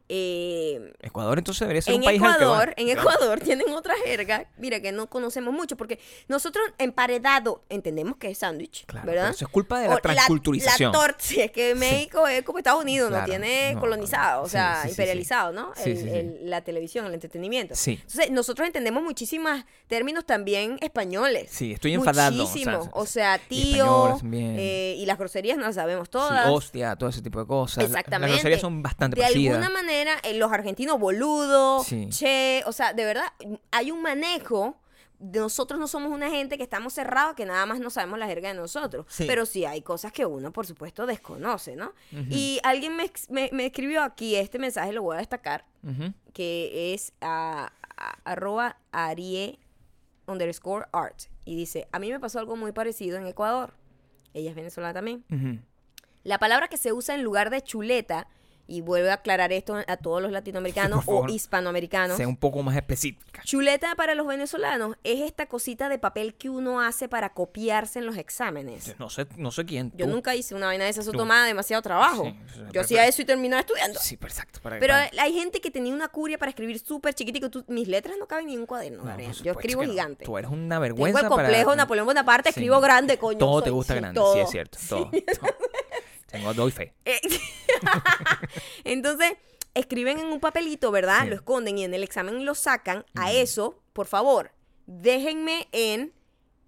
[0.08, 2.20] Eh, Ecuador entonces debería ser en un país.
[2.20, 8.16] Ecuador, en Ecuador tienen otra jerga, mira que no conocemos mucho, porque nosotros emparedado entendemos
[8.16, 9.30] que es sándwich, Claro, ¿verdad?
[9.30, 10.92] eso es culpa de la O transculturización.
[10.92, 14.42] La, torta, sí, es que México es como Estados Unidos, Claro, no tiene no, colonizado,
[14.42, 14.90] o sea, sí, sí, sí.
[14.92, 15.72] imperializado, ¿no?
[15.84, 17.74] El- la televisión, el entretenimiento.
[17.74, 17.92] Sí.
[18.02, 21.50] Entonces, nosotros entendemos muchísimos términos también españoles.
[21.50, 22.32] Sí, estoy enfadado.
[22.36, 22.88] Muchísimo.
[22.92, 24.18] O sea, tío.
[24.32, 26.48] eh, y las groserías no las sabemos todas.
[26.48, 27.78] hostia, todo ese tipo de cosas.
[27.78, 28.28] La- Exactamente.
[28.32, 29.56] Las groserías son bastante de parecidas.
[29.56, 32.08] alguna manera, eh, los argentinos boludo, Sí.
[32.10, 33.26] che, o sea, de verdad,
[33.70, 34.76] hay un manejo.
[35.20, 38.50] Nosotros no somos una gente que estamos cerrados, que nada más no sabemos la jerga
[38.50, 39.04] de nosotros.
[39.08, 39.24] Sí.
[39.26, 41.92] Pero sí hay cosas que uno, por supuesto, desconoce, ¿no?
[42.30, 45.64] Y alguien me, me- me escribió aquí, este mensaje lo voy a destacar,
[46.32, 49.58] que es a, a- arroba arie
[50.28, 51.22] underscore art.
[51.44, 53.74] Y dice, a mí me pasó algo muy parecido en Ecuador.
[54.34, 55.24] Ella es venezolana también.
[56.22, 58.28] La palabra que se usa en lugar de chuleta
[58.68, 62.16] y vuelve a aclarar esto a todos los latinoamericanos o hispanoamericanos.
[62.18, 63.40] Sea un poco más específica.
[63.42, 68.06] Chuleta para los venezolanos es esta cosita de papel que uno hace para copiarse en
[68.06, 68.94] los exámenes.
[68.98, 69.90] No sé, no sé quién.
[69.96, 70.12] Yo tú.
[70.12, 72.24] nunca hice una vaina de esa, eso tomaba demasiado trabajo.
[72.24, 73.98] Sí, sí, Yo hacía eso y terminaba estudiando.
[74.00, 74.60] Sí, exacto.
[74.60, 77.48] Para, Pero para- hay gente que tenía una curia para escribir súper chiquitico.
[77.50, 79.16] Tú- mis letras no caben ni en un cuaderno, No.
[79.42, 79.90] Yo escribo no.
[79.90, 80.24] gigante.
[80.26, 81.76] Tú eres una Tengo vergüenza el complejo para...
[81.76, 83.38] Napoleón Bonaparte, escribo grande, coño.
[83.38, 84.34] Todo te gusta grande, todo.
[84.34, 84.78] sí es cierto.
[84.88, 85.10] Todo.
[85.10, 85.54] todo.
[86.28, 86.94] Tengo, doy fe.
[87.04, 87.20] Eh,
[88.84, 89.32] Entonces,
[89.74, 91.22] escriben en un papelito, ¿verdad?
[91.22, 91.28] Sí.
[91.30, 93.04] Lo esconden y en el examen lo sacan.
[93.14, 94.52] A eso, por favor,
[94.86, 96.12] déjenme en,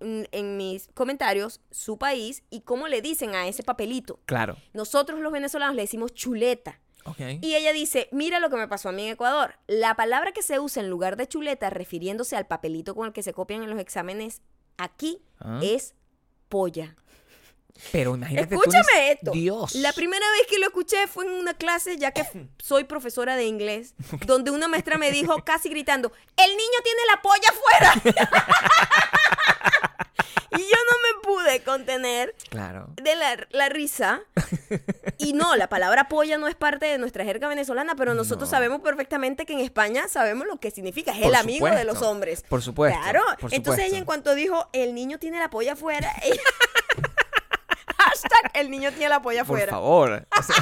[0.01, 4.21] en, mis comentarios su país y cómo le dicen a ese papelito.
[4.27, 4.57] Claro.
[4.73, 6.81] Nosotros los venezolanos le decimos chuleta.
[7.05, 7.21] Ok.
[7.41, 9.55] Y ella dice, mira lo que me pasó a mí en Ecuador.
[9.67, 13.23] La palabra que se usa en lugar de chuleta, refiriéndose al papelito con el que
[13.23, 14.43] se copian en los exámenes
[14.77, 15.61] aquí, Ah.
[15.63, 15.95] es
[16.49, 16.97] polla.
[17.93, 19.31] Pero imagínate tú Escúchame dices, esto.
[19.33, 19.75] Dios.
[19.75, 22.25] La primera vez que lo escuché fue en una clase, ya que
[22.63, 23.95] soy profesora de inglés,
[24.27, 27.95] donde una maestra me dijo casi gritando, el niño tiene la polla afuera.
[30.53, 32.89] y yo no me pude contener Claro.
[33.01, 34.21] de la, la risa.
[35.19, 38.57] Y no, la palabra polla no es parte de nuestra jerga venezolana, pero nosotros No.
[38.57, 41.13] sabemos perfectamente que en España sabemos lo que significa.
[41.13, 41.93] Es Por el amigo de supuesto.
[41.93, 42.45] los hombres.
[42.49, 42.99] Por supuesto.
[43.01, 43.23] Claro.
[43.41, 43.97] por Entonces ella supuesto.
[43.97, 46.41] en cuanto dijo, el niño tiene la polla afuera, ella-
[48.23, 49.73] hashtag, el niño tiene la polla Por afuera.
[49.73, 50.27] favor.
[50.39, 50.55] O sea,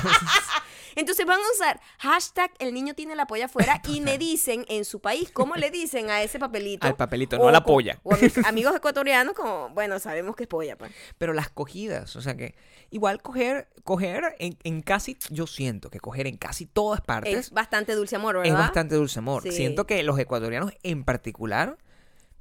[0.97, 4.85] Entonces van a usar hashtag el niño tiene la polla afuera y me dicen en
[4.85, 6.89] su país cómo le dicen a ese papelito.
[6.89, 8.01] Al papelito, no a la polla.
[8.03, 10.77] O a mis amigos ecuatorianos como, bueno, sabemos que es polla.
[10.77, 10.91] Pues.
[11.17, 12.57] pero las cogidas, o sea que
[12.91, 17.51] igual coger, coger en, en casi, yo siento que coger en casi todas partes Es
[17.53, 18.53] bastante dulce amor, ¿verdad?
[18.53, 19.45] es bastante dulce amor.
[19.45, 19.53] Sí.
[19.53, 21.79] Siento que los ecuatorianos en particular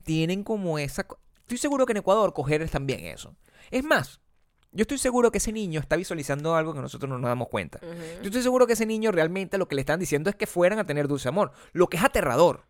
[0.04, 1.06] tienen como esa...
[1.42, 3.36] Estoy seguro que en Ecuador coger es también eso.
[3.70, 4.20] Es más,
[4.72, 7.80] yo estoy seguro que ese niño está visualizando algo que nosotros no nos damos cuenta.
[8.22, 10.80] Yo estoy seguro que ese niño realmente lo que le están diciendo es que fueran
[10.80, 11.52] a tener dulce amor.
[11.74, 12.66] Lo que es aterrador.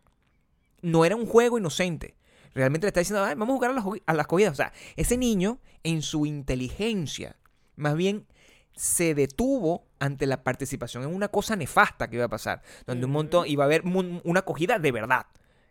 [0.80, 2.16] No era un juego inocente.
[2.54, 4.52] Realmente le está diciendo, "Ay, vamos a jugar a las, a las cogidas.
[4.52, 7.36] O sea, ese niño, en su inteligencia,
[7.76, 8.26] más bien
[8.74, 12.62] se detuvo ante la participación en una cosa nefasta que iba a pasar.
[12.86, 15.26] Donde un montón iba a haber una acogida de verdad.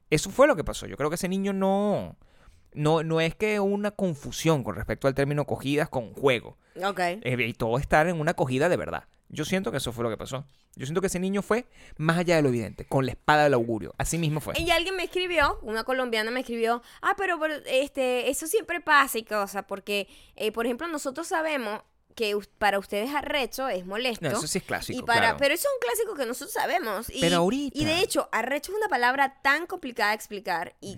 [0.09, 0.85] Eso fue lo que pasó.
[0.87, 2.17] Yo creo que ese niño no.
[2.73, 6.57] No, no es que una confusión con respecto al término cogidas con juego.
[6.83, 6.99] Ok.
[6.99, 9.05] Eh, y todo estar en una acogida de verdad.
[9.29, 10.45] Yo siento que eso fue lo que pasó.
[10.75, 11.65] Yo siento que ese niño fue
[11.97, 13.95] más allá de lo evidente, con la espada del augurio.
[13.97, 14.53] Así mismo fue.
[14.59, 19.17] Y alguien me escribió, una colombiana me escribió, ah, pero, pero, este, eso siempre pasa
[19.17, 21.81] y cosas, porque, eh, por ejemplo, nosotros sabemos
[22.15, 24.29] que para ustedes arrecho es molesto.
[24.29, 25.37] No, eso sí es clásico, Y para, claro.
[25.39, 27.09] Pero eso es un clásico que nosotros sabemos.
[27.09, 27.77] Y, Pero ahorita.
[27.77, 30.97] Y de hecho, arrecho es una palabra tan complicada de explicar y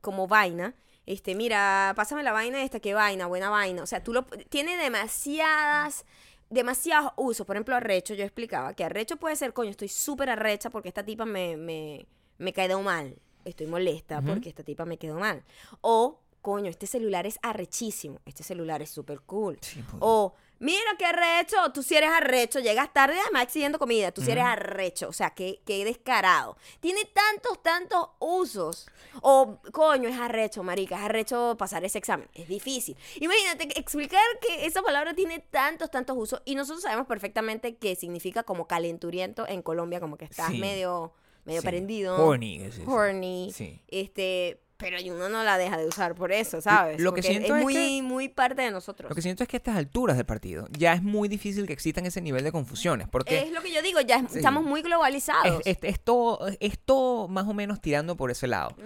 [0.00, 0.74] como vaina.
[1.06, 3.82] Este, mira, pásame la vaina esta, qué vaina, buena vaina.
[3.82, 6.04] O sea, tú lo tiene demasiadas
[6.52, 7.46] demasiados usos.
[7.46, 11.02] Por ejemplo, arrecho, yo explicaba que arrecho puede ser, coño, estoy súper arrecha porque esta
[11.02, 12.06] tipa me, me,
[12.38, 13.16] me quedó mal.
[13.44, 15.42] Estoy molesta porque esta tipa me quedó mal.
[15.80, 18.20] O, coño, este celular es arrechísimo.
[18.24, 19.58] Este celular es súper cool.
[19.62, 19.96] Sí, pues.
[19.98, 24.30] O, mira qué arrecho, tú si eres arrecho, llegas tarde además exigiendo comida, tú si
[24.30, 26.56] eres arrecho, o sea, qué, qué descarado.
[26.80, 28.86] Tiene tantos, tantos usos.
[29.20, 32.28] O, coño, es arrecho, marica, es arrecho pasar ese examen.
[32.32, 32.96] Es difícil.
[33.20, 37.94] Imagínate, que explicar que esa palabra tiene tantos, tantos usos y nosotros sabemos perfectamente qué
[37.96, 40.58] significa como calenturiento en Colombia, como que estás Sí.
[40.58, 41.12] medio,
[41.44, 41.66] medio Sí.
[41.66, 42.24] prendido.
[42.24, 42.84] Horny, que dice.
[42.86, 43.52] Horny.
[43.52, 43.82] Sí.
[43.88, 47.00] Este, pero uno no la deja de usar por eso, ¿sabes?
[47.00, 49.08] Lo que siento es es muy, que- muy parte de nosotros.
[49.08, 51.72] Lo que siento es que a estas alturas del partido ya es muy difícil que
[51.72, 53.08] existan ese nivel de confusiones.
[53.08, 54.38] Porque Es lo que yo digo, ya es- Sí.
[54.38, 55.60] estamos muy globalizados.
[55.64, 58.76] es, es- es todo, es todo más o menos tirando por ese lado.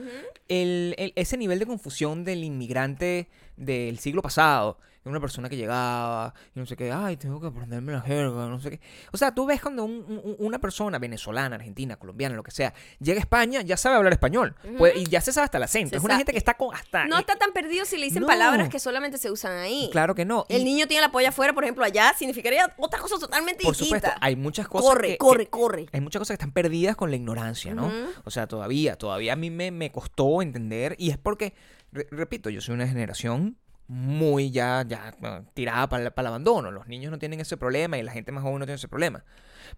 [0.49, 4.79] El, el- ese nivel de confusión del inmigrante del siglo pasado,
[5.11, 8.59] una persona que llegaba y no sé qué, ay, tengo que aprenderme la jerga, no
[8.61, 8.81] sé qué.
[9.13, 12.75] O sea, tú ves cuando un- un- una persona venezolana, argentina, colombiana, lo que sea,
[12.99, 15.91] llega a España, ya sabe hablar español puede- y ya se sabe hasta el acento.
[15.91, 16.19] Se es una sabe.
[16.21, 17.07] gente que está con hasta...
[17.07, 18.27] No está tan perdido si le dicen No.
[18.27, 19.89] palabras que solamente se usan ahí.
[19.93, 20.47] Claro que no.
[20.49, 23.73] El y, niño tiene la polla afuera, por ejemplo, allá significaría otra cosa totalmente por
[23.77, 23.99] distinta.
[23.99, 25.87] supuesto, hay muchas cosas corre, que- corre, que- corre.
[25.93, 27.91] hay muchas cosas que están perdidas con la ignorancia, ¿no?
[28.25, 31.55] O sea, todavía, todavía a mí me, me costó entender y es porque,
[31.93, 33.57] re- repito, yo soy una generación
[33.89, 35.15] muy ya, ya
[35.55, 36.71] tirada para, el abandono.
[36.71, 39.25] Los niños no tienen ese problema y la gente más joven no tiene ese problema.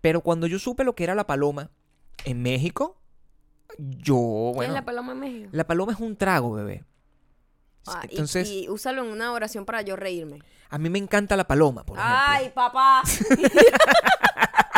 [0.01, 1.71] Pero cuando yo supe lo que era la paloma
[2.25, 3.01] en México,
[3.79, 4.17] yo,
[4.53, 5.49] ¿Quién bueno, es la paloma en México?
[5.53, 6.85] la paloma es un trago, bebé.
[7.87, 10.41] Ah, y- Entonces, y, úsalo en una oración para yo reírme.
[10.71, 12.17] a mí me encanta la paloma, por ejemplo.
[12.27, 13.03] Ay, papá.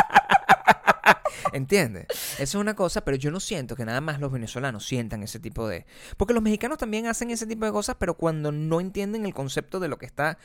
[1.53, 2.07] ¿Entiendes?
[2.11, 5.39] Eso es una cosa, pero yo no siento que nada más los venezolanos sientan ese
[5.39, 5.85] tipo de...
[6.17, 9.79] Porque los mexicanos también hacen ese tipo de cosas, pero cuando no entienden el concepto
[9.79, 10.37] de lo que está...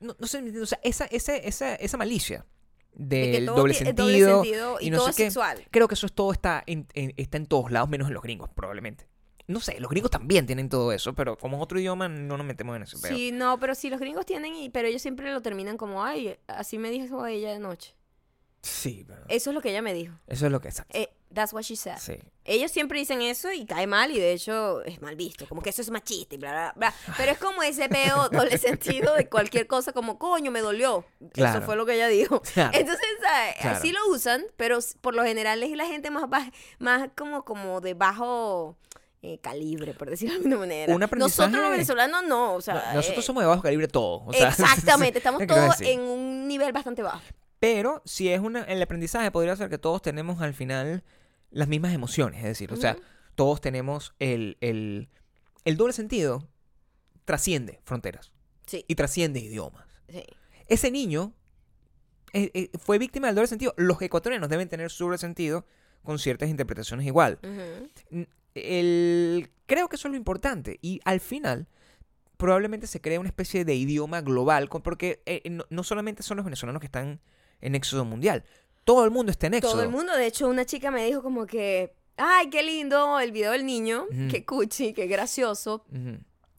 [0.00, 2.46] No, no sé, o sea, esa, ese- esa, esa malicia
[2.94, 4.44] De del todo doble, sentido,
[4.80, 5.22] y, y no todo sé qué.
[5.24, 5.66] sexual.
[5.70, 8.22] Creo que eso es todo está en, en- está en todos lados, menos en los
[8.22, 9.08] gringos, probablemente.
[9.48, 12.46] No sé, los gringos también tienen todo eso, pero como es otro idioma, no nos
[12.46, 12.98] metemos en eso.
[12.98, 16.36] Sí, no, pero sí, los gringos tienen, y, pero ellos siempre lo terminan como, ay,
[16.46, 17.94] así me dijo ella de noche.
[18.68, 20.14] Sí, pero Eso es lo que ella me dijo.
[20.26, 20.82] eso es lo que es.
[20.90, 21.96] Eh, that's what she said.
[21.98, 22.14] Sí.
[22.44, 25.70] Ellos siempre dicen eso y cae mal y de hecho es mal visto, como que
[25.70, 26.94] eso es machista y bla, bla, bla.
[27.16, 31.04] Pero es como ese peo doble sentido de cualquier cosa, como coño, me dolió.
[31.32, 31.58] Claro.
[31.58, 32.40] Eso fue lo que ella dijo.
[32.54, 32.70] Claro.
[32.78, 33.56] Entonces, ¿sabes?
[33.60, 33.76] Claro.
[33.76, 37.80] así lo usan, pero por lo general es la gente más, baj- más como, como
[37.80, 38.76] de bajo
[39.20, 40.94] eh, calibre, por decirlo de alguna manera.
[40.94, 42.74] Un Nosotros los venezolanos no, o sea...
[42.74, 44.22] No, nosotros eh, somos de bajo calibre todos.
[44.26, 47.20] o sea, Exactamente, estamos ¿qué quiero todos en un nivel bastante bajo.
[47.60, 51.02] Pero si es una, el aprendizaje podría ser que todos tenemos al final
[51.50, 52.38] las mismas emociones.
[52.38, 52.96] Es decir, o sea,
[53.34, 55.08] todos tenemos el, el,
[55.64, 56.48] el doble sentido
[57.24, 58.32] trasciende fronteras
[58.66, 59.86] Sí, y trasciende idiomas.
[60.08, 60.22] sí.
[60.68, 61.32] Ese niño
[62.34, 63.72] eh, eh, fue víctima del doble sentido.
[63.78, 65.64] Los ecuatorianos deben tener su doble sentido
[66.02, 67.38] con ciertas interpretaciones igual.
[68.54, 70.78] El, creo que eso es lo importante.
[70.82, 71.68] Y al final,
[72.36, 76.36] probablemente se crea una especie de idioma global, con- porque eh, no, no solamente son
[76.36, 77.20] los venezolanos que están
[77.60, 78.44] en éxodo mundial.
[78.84, 79.72] Todo el mundo está en éxodo.
[79.72, 83.32] Todo el mundo, de hecho, una chica me dijo como que, ay, qué lindo el
[83.32, 85.84] video del niño, qué cuchi, qué gracioso.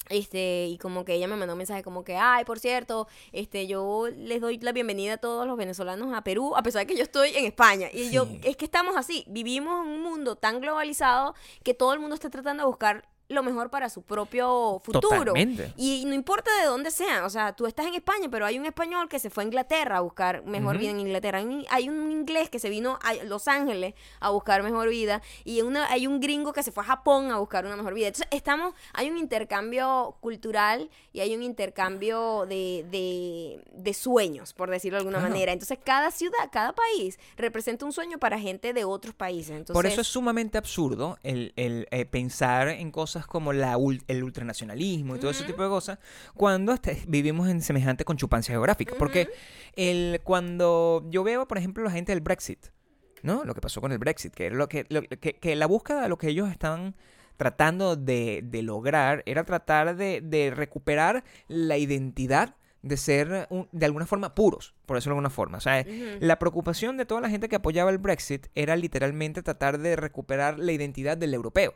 [0.09, 3.67] Este, y como que ella me mandó un mensaje como que, ay, por cierto, este,
[3.67, 6.97] yo les doy la bienvenida a todos los venezolanos a Perú, a pesar de que
[6.97, 7.89] yo estoy en España.
[7.93, 11.99] Y yo, es que estamos así, vivimos en un mundo tan globalizado que todo el
[11.99, 15.07] mundo está tratando de buscar lo mejor para su propio futuro.
[15.09, 15.71] Totalmente.
[15.77, 18.65] Y no importa de dónde sean, o sea, tú estás en España, pero hay un
[18.65, 21.37] español que se fue a Inglaterra a buscar mejor vida en Inglaterra.
[21.37, 25.21] Hay un, hay un inglés que se vino a Los Ángeles a buscar mejor vida.
[25.45, 28.07] Y una, hay un gringo que se fue a Japón a buscar una mejor vida.
[28.07, 34.69] Entonces, estamos, hay un intercambio cultural y hay un intercambio de, de, de sueños, por
[34.69, 35.33] decirlo de alguna Claro.
[35.33, 35.51] manera.
[35.53, 39.51] Entonces, cada ciudad, cada país representa un sueño para gente de otros países.
[39.51, 43.77] Entonces, Por eso es sumamente absurdo el, el, eh, pensar en cosas como la,
[44.08, 45.99] el ultranacionalismo y todo ese tipo de cosas
[46.36, 46.75] cuando
[47.08, 48.95] vivimos en semejante conchupancia geográfica.
[48.97, 49.29] Porque
[49.75, 52.67] el, cuando yo veo, por ejemplo, la gente del Brexit,
[53.23, 53.43] ¿no?
[53.43, 56.10] Lo que pasó con el Brexit, que, lo que, lo- que, que la búsqueda de
[56.10, 56.95] lo que ellos estaban
[57.38, 63.86] tratando de, de lograr era tratar de, de recuperar la identidad de ser un- de
[63.86, 65.58] alguna forma puros, por decirlo de alguna forma.
[65.58, 66.17] O sea, Ujú.
[66.21, 70.60] la preocupación de toda la gente que apoyaba el Brexit era literalmente tratar de recuperar
[70.60, 71.73] la identidad del europeo,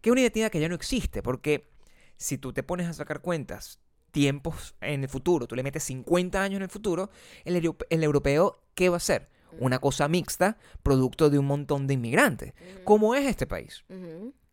[0.00, 1.68] que es una identidad que ya no existe, porque
[2.16, 3.78] si tú te pones a sacar cuentas,
[4.10, 7.10] tiempos en el futuro, tú le metes 50 años en el futuro,
[7.44, 9.28] el, europe- el europeo, ¿qué va a ser?
[9.58, 12.52] Una cosa mixta, producto de un montón de inmigrantes.
[12.84, 13.84] ¿Cómo es este país?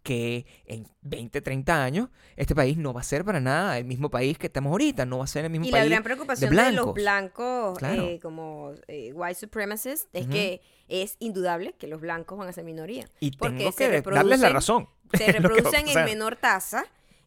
[0.03, 4.10] Que en 20, 30 años este país no va a ser para nada el mismo
[4.10, 5.89] país que estamos ahorita, no va a ser el mismo Y la país.
[5.89, 7.77] gran preocupación de, los blancos.
[7.77, 8.03] Claro.
[8.07, 12.63] eh, como eh, white supremacists es que es indudable que los blancos van a ser
[12.63, 13.05] minoría.
[13.19, 14.88] y porque tengo se que darles la razón.
[15.13, 16.86] Se reproducen en menor tasa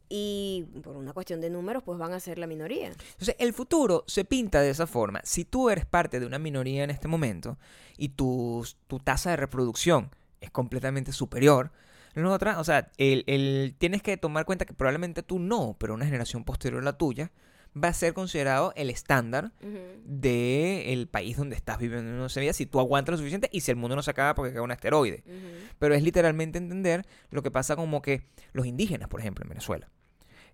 [0.08, 2.88] y por una cuestión de números pues van a ser la minoría.
[2.88, 5.20] Entonces, el futuro se pinta de esa forma.
[5.24, 7.58] Si tú eres parte de una minoría en este momento
[7.96, 11.70] y tu, tu tasa de reproducción es completamente superior
[12.14, 15.94] la otra, o sea, el, el- tienes que tomar cuenta que probablemente tú no, pero
[15.94, 17.30] una generación posterior a la tuya
[17.76, 19.52] va a ser considerado el estándar
[20.04, 23.76] del país donde estás viviendo en una si tú aguantas lo suficiente y si el
[23.76, 25.22] mundo no se acaba porque cae un asteroide.
[25.78, 29.88] Pero es literalmente entender lo que pasa como que los indígenas, por ejemplo, en Venezuela.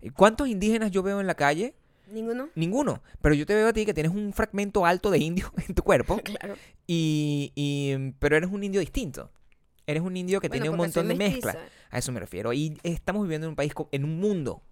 [0.02, 1.74] ¿Y ¿Cuántos indígenas yo veo en la calle?
[2.12, 2.50] ¿Ninguno?
[2.54, 3.02] Ninguno.
[3.20, 5.82] Pero yo te veo a ti que tienes un fragmento alto de indio en tu
[5.82, 6.54] cuerpo, Claro.
[6.86, 9.30] y, y- pero eres un indio distinto.
[9.88, 11.56] Eres un indio que Bueno, tiene un montón de mezcla.
[11.90, 12.52] A eso me refiero.
[12.52, 14.62] Y estamos viviendo en un país, en un mundo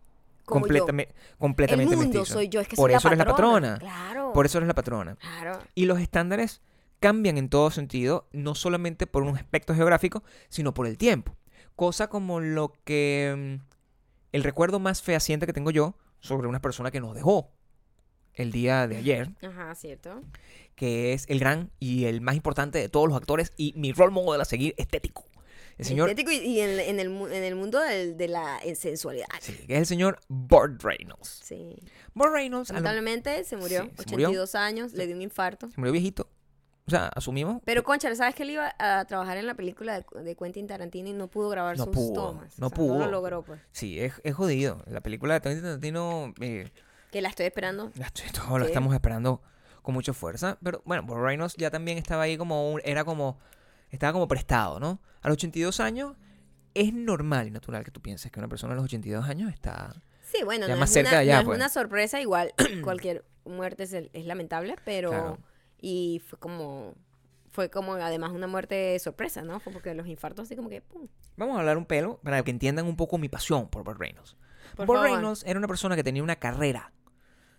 [0.44, 0.86] como yo.
[0.86, 2.34] completame- completamente El mundo mestizo.
[2.38, 3.78] soy yo, es que Por soy eso la eres la patrona.
[3.78, 4.32] Claro.
[4.32, 5.16] Por eso eres la patrona.
[5.16, 5.58] Claro.
[5.74, 6.60] Y los estándares
[7.00, 11.36] cambian en todo sentido, no solamente por un aspecto geográfico, sino por el tiempo.
[11.76, 13.58] Cosa como lo que...
[13.62, 13.74] mm,
[14.32, 17.50] El recuerdo más fehaciente que tengo yo sobre una persona que nos dejó
[18.32, 20.20] el día de ayer, Ajá, cierto.
[20.74, 24.10] que es el gran y el más importante de todos los actores y mi role
[24.12, 25.24] model a seguir estético.
[25.78, 26.08] El señor...
[26.08, 29.26] Estético y, y en, en el, en el mundo del- de la sensualidad.
[29.40, 31.40] Sí, que es el señor Burt Reynolds.
[31.42, 31.76] Sí.
[32.14, 34.28] Burt Reynolds lo- Lamentablemente se murió, Sí, se murió.
[34.28, 35.68] 82 años, le dio un infarto.
[35.70, 36.28] se murió viejito.
[36.86, 37.62] O sea, asumimos.
[37.64, 41.08] Pero, concha, ¿sabes que él iba a trabajar en la película de, de Quentin Tarantino
[41.08, 42.58] y no pudo grabar No sus pudo, tomas?
[42.58, 42.98] no O sea, pudo.
[42.98, 43.58] No lo logró, pues.
[43.72, 44.82] Sí, es, es jodido.
[44.86, 46.34] La película de Quentin Tarantino...
[46.40, 46.68] eh,
[47.10, 47.90] Que la estoy esperando.
[47.94, 49.40] Ya estoy- todo estamos esperando
[49.80, 50.58] con mucha fuerza.
[50.62, 53.38] Pero bueno, Burt Reynolds ya también estaba ahí como un- era como
[53.94, 55.00] estaba como prestado, ¿no?
[55.22, 56.16] A los 82 años
[56.74, 59.94] es normal y natural que tú pienses que una persona a los 82 años está
[60.22, 61.58] Sí, bueno, Ya no, más es, cerca una, de allá, no es pues.
[61.58, 62.20] una sorpresa.
[62.20, 62.52] Igual,
[62.82, 65.38] cualquier muerte es, es lamentable, pero Claro.
[65.80, 66.94] Y fue como,
[67.50, 69.60] fue como además una muerte sorpresa, ¿no?
[69.60, 71.08] Fue porque los infartos así como que, pum.
[71.36, 74.36] Vamos a hablar un pelo para que entiendan un poco mi pasión por Burt Reynolds.
[74.76, 75.02] Por favor.
[75.02, 76.92] Reynolds era una persona que tenía una carrera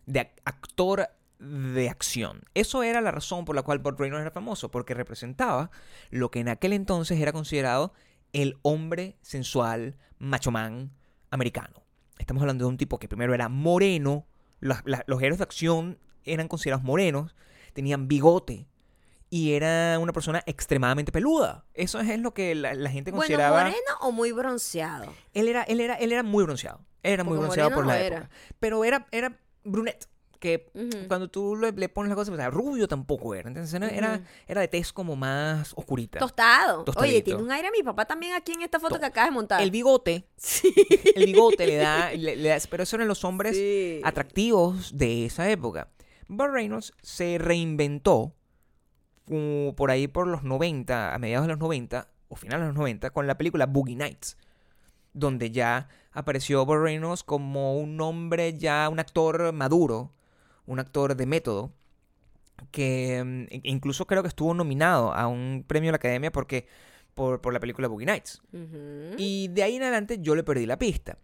[0.08, 1.08] de ac- actor
[1.40, 2.42] de acción.
[2.54, 5.70] Eso era la razón por la cual Burt Reynolds era famoso, porque representaba
[6.10, 7.94] lo que en aquel entonces era considerado
[8.34, 10.92] el hombre sensual, macho man
[11.30, 11.84] americano.
[12.18, 14.26] Estamos hablando de un tipo que primero era moreno,
[14.60, 17.36] la- los héroes de acción eran considerados morenos,
[17.74, 18.68] tenían bigote
[19.30, 21.66] y era una persona extremadamente peluda.
[21.74, 23.58] Eso es lo que la, la gente Bueno, consideraba.
[23.64, 25.14] moreno o muy bronceado.
[25.34, 26.80] Él era, él era, él era muy bronceado.
[27.04, 28.18] Él era muy bronceado por la no era.
[28.18, 28.30] época.
[28.60, 29.38] Pero era, era
[31.08, 33.48] cuando tú le, le pones la cosa, o sea, rubio tampoco era.
[33.50, 36.20] Entonces era, era, de tez como más oscurita.
[36.20, 36.86] Tostado.
[36.98, 39.30] Oye, tiene un aire a mi papá también aquí en esta foto To- que acabas
[39.30, 39.62] de montar.
[39.62, 40.74] El bigote, Sí.
[41.16, 44.02] el bigote le da, le- le da- pero eso eran los hombres Sí.
[44.04, 45.90] atractivos de esa época.
[46.28, 48.34] Burt Reynolds se reinventó
[49.26, 52.76] como por ahí por los 90, a mediados de los 90 o finales de los
[52.76, 54.38] 90 con la película Boogie Nights,
[55.14, 60.12] donde ya apareció Burt Reynolds como un hombre ya un actor maduro,
[60.66, 61.72] un actor de método
[62.72, 66.68] que mm, e- incluso creo que estuvo nominado a un premio de la Academia porque
[67.14, 68.42] por, por la película Boogie Nights.
[69.18, 71.18] Y de ahí en adelante yo le perdí la pista.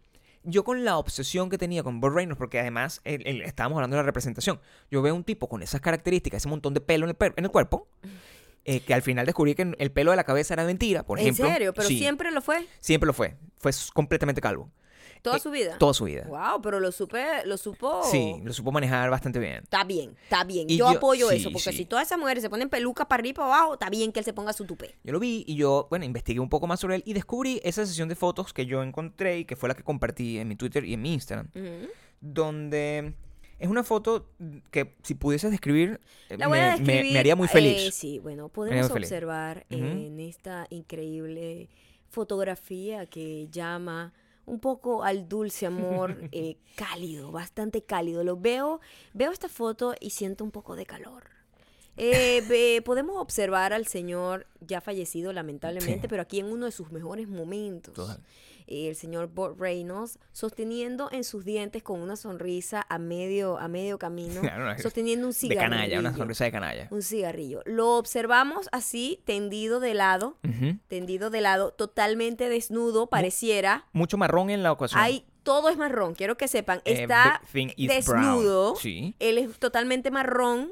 [0.43, 3.95] Yo con la obsesión que tenía con Burt Reynolds, porque además él- él- estábamos hablando
[3.97, 7.09] de la representación, yo veo un tipo con esas características, ese montón de pelo en
[7.09, 7.87] el, per- en el cuerpo,
[8.65, 11.25] eh, que al final descubrí que el pelo de la cabeza era mentira, por ¿En
[11.27, 11.47] ejemplo.
[11.47, 11.73] serio?
[11.73, 12.65] ¿Pero Sí, siempre lo fue?
[12.79, 13.35] siempre lo fue.
[13.57, 14.71] Fue completamente calvo.
[15.21, 15.77] ¿Toda Eh, su vida?
[15.77, 16.25] Toda su vida.
[16.27, 18.01] Wow, pero lo supe, lo supo.
[18.03, 19.63] Sí, lo supo manejar bastante bien.
[19.63, 20.67] Está bien, está bien.
[20.67, 21.77] Yo, yo- apoyo sí, eso, porque sí.
[21.77, 24.19] si todas esas mujeres se ponen peluca para arriba y para abajo, está bien que
[24.19, 24.95] él se ponga su tupé.
[25.03, 27.85] Yo lo vi y yo, bueno, investigué un poco más sobre él y descubrí esa
[27.85, 30.83] sesión de fotos que yo encontré y que fue la que compartí en mi Twitter
[30.85, 31.49] y en mi Instagram.
[32.19, 33.13] Donde
[33.59, 34.27] es una foto
[34.71, 37.13] que si pudieses describir, eh, La voy a me, me- describir.
[37.13, 37.93] me haría muy eh, feliz.
[37.95, 41.69] sí, bueno, podemos observar en esta increíble
[42.09, 44.13] fotografía que llama
[44.45, 48.23] un poco al dulce amor eh, cálido, bastante cálido.
[48.23, 48.79] Lo veo,
[49.13, 51.23] veo esta foto y siento un poco de calor.
[51.97, 56.07] Eh, ve- podemos observar al señor ya fallecido lamentablemente, Sí.
[56.07, 57.93] pero aquí en uno de sus mejores momentos.
[57.93, 58.19] Total.
[58.71, 63.99] El señor Burt Reynolds sosteniendo en sus dientes con una sonrisa a medio a medio
[63.99, 64.41] camino,
[64.81, 65.69] sosteniendo un de cigarrillo.
[65.69, 66.87] canalla, una sonrisa de canalla.
[66.89, 67.61] Un cigarrillo.
[67.65, 70.37] Lo observamos así, tendido de lado,
[70.87, 73.85] tendido de lado, totalmente desnudo, pareciera.
[73.93, 75.01] Mucho marrón en la ocasión.
[75.01, 76.81] Hay, todo es marrón, quiero que sepan.
[76.85, 77.41] Está
[77.77, 78.75] desnudo.
[78.75, 79.15] Sí.
[79.19, 80.71] Él es totalmente marrón.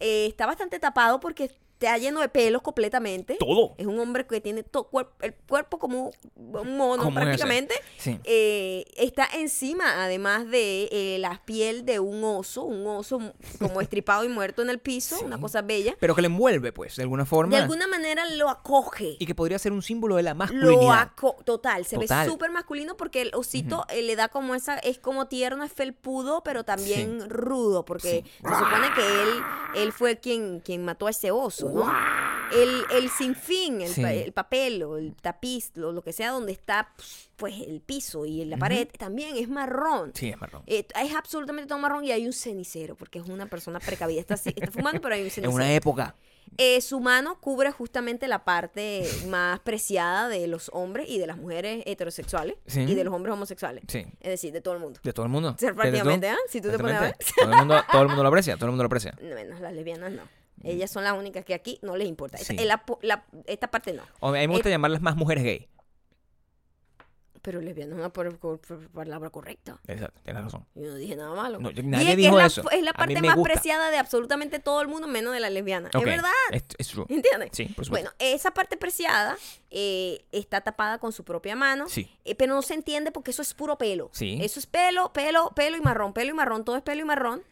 [0.00, 3.34] Eh, está bastante tapado porque está lleno de pelos completamente.
[3.38, 3.74] Todo.
[3.78, 7.74] Es un hombre que tiene to- cuer- el cuerpo como un mono prácticamente.
[7.98, 8.18] Sí.
[8.24, 13.20] Eh, está encima, además de eh, la piel de un oso, un oso
[13.58, 15.24] como estripado y muerto en el piso, Sí.
[15.24, 15.96] una cosa bella.
[16.00, 17.56] Pero que le envuelve, pues, de alguna forma.
[17.56, 19.16] De alguna manera lo acoge.
[19.18, 20.70] Y que podría ser un símbolo de la masculinidad.
[20.80, 22.26] Lo aco total, se Total.
[22.26, 25.72] ve súper masculino porque el osito eh, le da como esa, es como tierno, es
[25.72, 29.28] felpudo, pero también rudo, porque se supone que él,
[29.82, 31.92] él fue quien, quien mató a ese oso, ¿no?
[32.52, 34.02] El, el sinfín, el, Sí.
[34.02, 36.92] pa- el papel o el tapiz, lo, lo que sea donde está
[37.36, 40.12] pues el piso y la pared, también es marrón.
[40.14, 40.62] Sí, es marrón.
[40.66, 44.20] Eh, es absolutamente todo marrón y hay un cenicero, porque es una persona precavida.
[44.20, 44.36] Está,
[44.70, 45.54] fumando, pero hay un En cenicero.
[45.54, 46.14] una época.
[46.58, 51.36] Eh, su mano cubre justamente la parte más preciada de los hombres y de las
[51.38, 52.82] mujeres heterosexuales Sí.
[52.82, 53.82] y de los hombres homosexuales.
[53.88, 54.04] Sí.
[54.20, 55.00] Es decir, de todo el mundo.
[55.02, 55.54] De todo el mundo.
[55.56, 56.36] O sea, prácticamente, ¿ah?
[56.48, 57.16] Si tú te pones a ver.
[57.36, 59.16] Todo el, mundo, todo el mundo lo aprecia, todo el mundo lo aprecia.
[59.20, 60.22] No, Menos las lesbianas no.
[60.64, 62.36] Ellas son las únicas que aquí no les importa.
[62.38, 62.64] Esta, Sí.
[63.02, 64.02] la- esta parte no.
[64.20, 65.68] O a mí me gusta llamarlas más mujeres gay.
[67.42, 69.78] Pero lesbiana es una por- por- por- palabra correcta.
[69.86, 70.64] Exacto, tienes razón.
[70.74, 71.58] Yo no dije nada malo.
[71.60, 72.70] No, yo- Dije nadie que dijo es la, eso.
[72.70, 73.52] Es la A mí parte más gusta.
[73.52, 75.90] preciada de absolutamente todo el mundo, menos de la lesbiana.
[75.92, 76.30] Es verdad.
[76.52, 77.04] Es, es true.
[77.10, 77.50] ¿Entiendes?
[77.52, 77.90] Sí, por supuesto.
[77.90, 79.36] Bueno, esa parte preciada
[79.70, 81.86] eh, está tapada con su propia mano.
[81.90, 82.08] Sí.
[82.24, 84.08] eh, pero no se entiende porque eso es puro pelo.
[84.14, 84.38] Sí.
[84.40, 87.42] Eso es pelo, pelo, pelo y marrón, pelo y marrón, todo es pelo y marrón.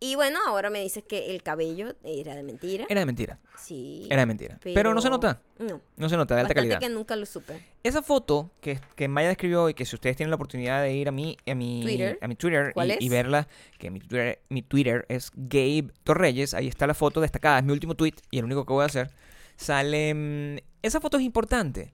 [0.00, 2.86] Y bueno, ahora me dices que el cabello era de mentira.
[2.88, 3.40] Era de mentira.
[3.58, 4.06] Sí.
[4.08, 4.58] Era de mentira.
[4.62, 5.42] Pero, no se nota.
[5.58, 5.80] No.
[5.96, 6.78] No se nota, de alta Bastante calidad.
[6.78, 7.60] que nunca lo supe.
[7.82, 11.08] Esa foto que, que Maya describió y que si ustedes tienen la oportunidad de ir
[11.08, 12.18] a mi, a mi Twitter.
[12.20, 13.00] a mi Twitter ¿Cuál y, es?
[13.00, 17.58] y verla, que mi Twitter, mi Twitter es Gabe Torreyes, ahí está la foto destacada,
[17.58, 19.10] es mi último tweet y el único que voy a hacer.
[19.56, 20.14] Sale.
[20.14, 21.92] mm, esa foto es importante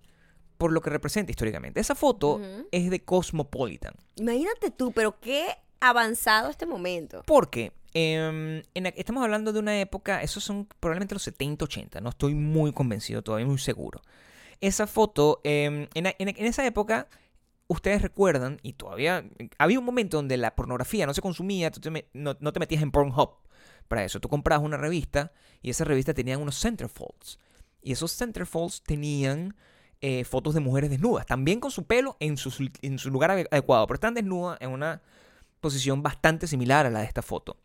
[0.58, 1.80] por lo que representa históricamente.
[1.80, 2.38] Esa foto
[2.70, 3.94] es de Cosmopolitan.
[4.16, 5.46] Imagínate tú, pero qué
[5.80, 7.22] avanzado este momento.
[7.26, 12.34] Porque em, estamos hablando de una época, esos son probablemente los 70, 80, no estoy
[12.34, 14.02] muy convencido todavía, muy seguro.
[14.60, 17.08] Esa foto, em, en, esa época,
[17.68, 19.24] ustedes recuerdan, y todavía
[19.58, 21.80] había un momento donde la pornografía no se consumía, tú
[22.12, 23.30] no, te metías en Pornhub
[23.88, 24.20] para eso.
[24.20, 27.38] Tú comprabas una revista y esa revista tenía unos centerfolds.
[27.82, 29.54] Y esos centerfolds tenían
[30.00, 33.48] eh, fotos de mujeres desnudas, también con su pelo en su, en su lugar ade-
[33.50, 35.02] adecuado, pero están desnudas en una
[35.64, 37.56] posición bastante similar a la de esta foto.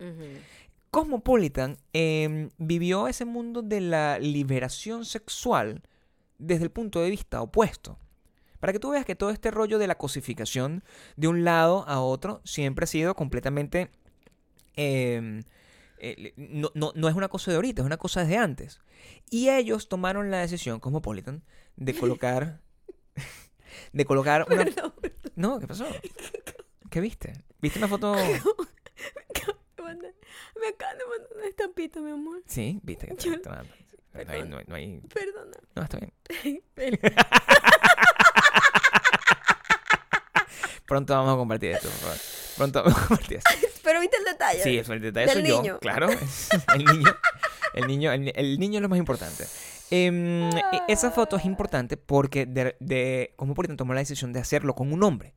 [0.92, 5.84] Cosmopolitan eh, vivió ese mundo de la liberación sexual
[6.40, 8.00] desde el punto de vista opuesto.
[8.60, 10.84] Para que tú veas que todo este rollo de la cosificación
[11.16, 13.92] de un lado a otro siempre ha sido completamente...
[14.76, 15.44] eh,
[16.02, 18.80] eh, no, no- no es una cosa de ahorita, es una cosa desde antes.
[19.30, 21.44] Y ellos tomaron la decisión, Cosmopolitan,
[21.76, 22.62] de colocar...
[23.94, 24.64] de colocar una...
[24.66, 24.94] Perdón,
[25.36, 25.86] No, ¿qué pasó?
[26.90, 27.34] ¿Qué viste?
[27.62, 28.14] ¿Viste una foto...?
[28.16, 30.14] me acaban de-
[31.06, 32.42] mandar una estampita, mi amor.
[32.46, 33.08] Sí, viste.
[33.08, 33.52] que Yo- no
[34.32, 35.58] hay- no hay- no hay- Perdona.
[35.76, 36.12] no, está bien.
[40.86, 42.18] Pronto vamos a compartir esto, por favor.
[42.58, 43.50] Pronto vamos a compartir esto.
[43.84, 44.64] Pero viste el detalle.
[44.64, 45.62] Sí, eso, el detalle Del soy yo.
[45.62, 45.80] niño.
[45.80, 47.16] Claro, es- el niño.
[47.74, 49.46] El niño, el, el niño es lo más importante.
[49.92, 54.74] Em, e- esa foto es importante porque de, de Cosmopolitan tomó la decisión de hacerlo
[54.74, 55.36] con un hombre.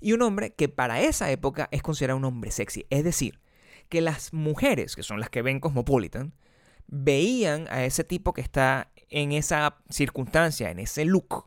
[0.00, 2.86] Y un hombre que para esa época es considerado un hombre sexy.
[2.90, 3.40] Es decir,
[3.88, 6.32] que las mujeres, que son las que ven Cosmopolitan,
[6.86, 11.46] veían a ese tipo que está en esa circunstancia, en ese look,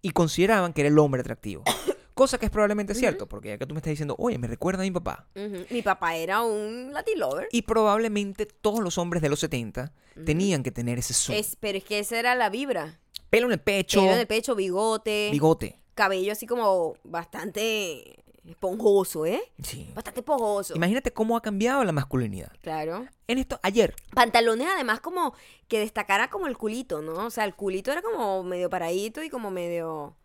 [0.00, 1.64] y consideraban que era el hombre atractivo.
[2.14, 4.82] Cosa que es probablemente cierto, porque ya que tú me estás diciendo, oye, me recuerda
[4.82, 5.26] a mi papá.
[5.68, 7.48] Mi papá era un Latin lover.
[7.50, 9.92] Y probablemente todos los hombres de los 70
[10.24, 11.36] tenían que tener ese zoom.
[11.36, 13.00] Es, pero es que esa era la vibra.
[13.30, 15.80] Pelo en el pecho, Pelo en el pecho, bigote, bigote.
[15.94, 19.42] Cabello así como bastante esponjoso, ¿eh?
[19.62, 19.90] Sí.
[19.94, 20.74] Bastante esponjoso.
[20.74, 22.52] Imagínate cómo ha cambiado la masculinidad.
[22.60, 23.06] Claro.
[23.26, 25.34] En esto, ayer, Pantalones además como
[25.68, 27.26] que destacara como el culito, ¿no?
[27.26, 30.16] O sea, el culito era como medio paradito y como medio...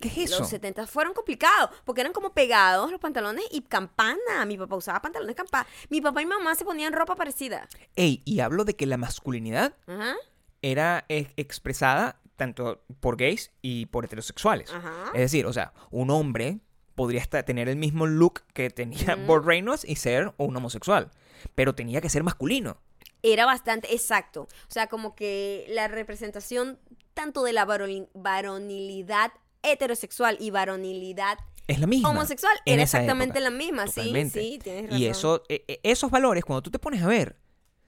[0.00, 0.40] ¿qué es eso?
[0.40, 4.44] Los 70 fueron complicados porque eran como pegados los pantalones y campana.
[4.46, 5.66] Mi papá usaba pantalones campana.
[5.90, 7.68] Mi papá y mamá se ponían ropa parecida.
[7.94, 10.16] Ey, y hablo de que la masculinidad Ajá.
[10.60, 14.72] era expresada tanto por gays y por heterosexuales.
[14.72, 15.10] Ajá.
[15.14, 16.58] Es decir, o sea, un hombre
[16.94, 21.10] podría estar, tener el mismo look que tenía Burt Reynolds y ser un homosexual.
[21.54, 22.76] Pero tenía que ser masculino.
[23.22, 24.42] Era bastante exacto.
[24.42, 26.78] O sea, como que la representación
[27.14, 29.32] tanto de la varoni- varonilidad
[29.62, 31.38] heterosexual y varonilidad
[31.68, 32.10] Es la misma.
[32.10, 33.50] homosexual era exactamente época.
[33.50, 33.84] la misma.
[33.86, 34.40] Totalmente.
[34.40, 34.98] Sí, sí, tienes razón.
[34.98, 37.36] Y eso, e- e- esos valores, cuando tú te pones a ver,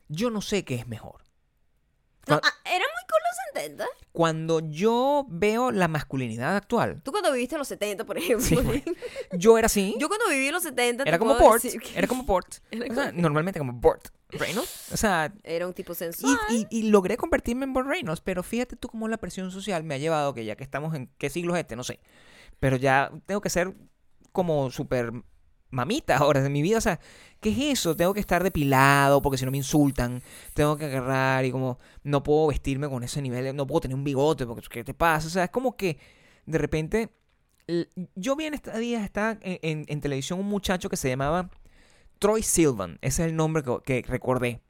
[0.09, 1.23] yo no sé qué es mejor.
[2.29, 3.87] No, ah, era muy con los 70.
[4.13, 8.47] Cuando yo veo la masculinidad actual, Tú cuando viviste los 70, por ejemplo.
[8.47, 8.83] Sí, bueno.
[9.33, 9.95] yo era así.
[9.99, 12.55] Yo cuando viví los 70 te era como que Era como Bort.
[12.71, 14.93] Era O sea, normalmente como Bort Reynolds.
[14.93, 16.37] O sea, era un tipo sensual.
[16.51, 18.21] y- y logré convertirme en Bort Reynolds.
[18.21, 21.09] Pero fíjate tú cómo la presión social me ha llevado, que ya que estamos en
[21.19, 22.01] qué siglo es este, no sé.
[22.61, 23.75] Pero ya tengo que ser
[24.33, 25.13] como súper
[25.75, 26.79] mamita ahora de mi vida.
[26.79, 26.99] O sea,
[27.41, 27.95] ¿qué es eso?
[27.95, 30.23] Tengo que estar depilado porque si no me insultan.
[30.55, 33.55] Tengo que agarrar y como no puedo vestirme con ese nivel.
[33.55, 35.27] No puedo tener un bigote porque ¿qué te pasa?
[35.27, 35.99] O sea, es como que
[36.47, 37.11] de repente...
[38.15, 41.51] Yo vi en estos días, está en, televisión un muchacho que se llamaba
[42.19, 42.99] Troy Silvan.
[43.01, 44.61] Ese es el nombre que, recordé.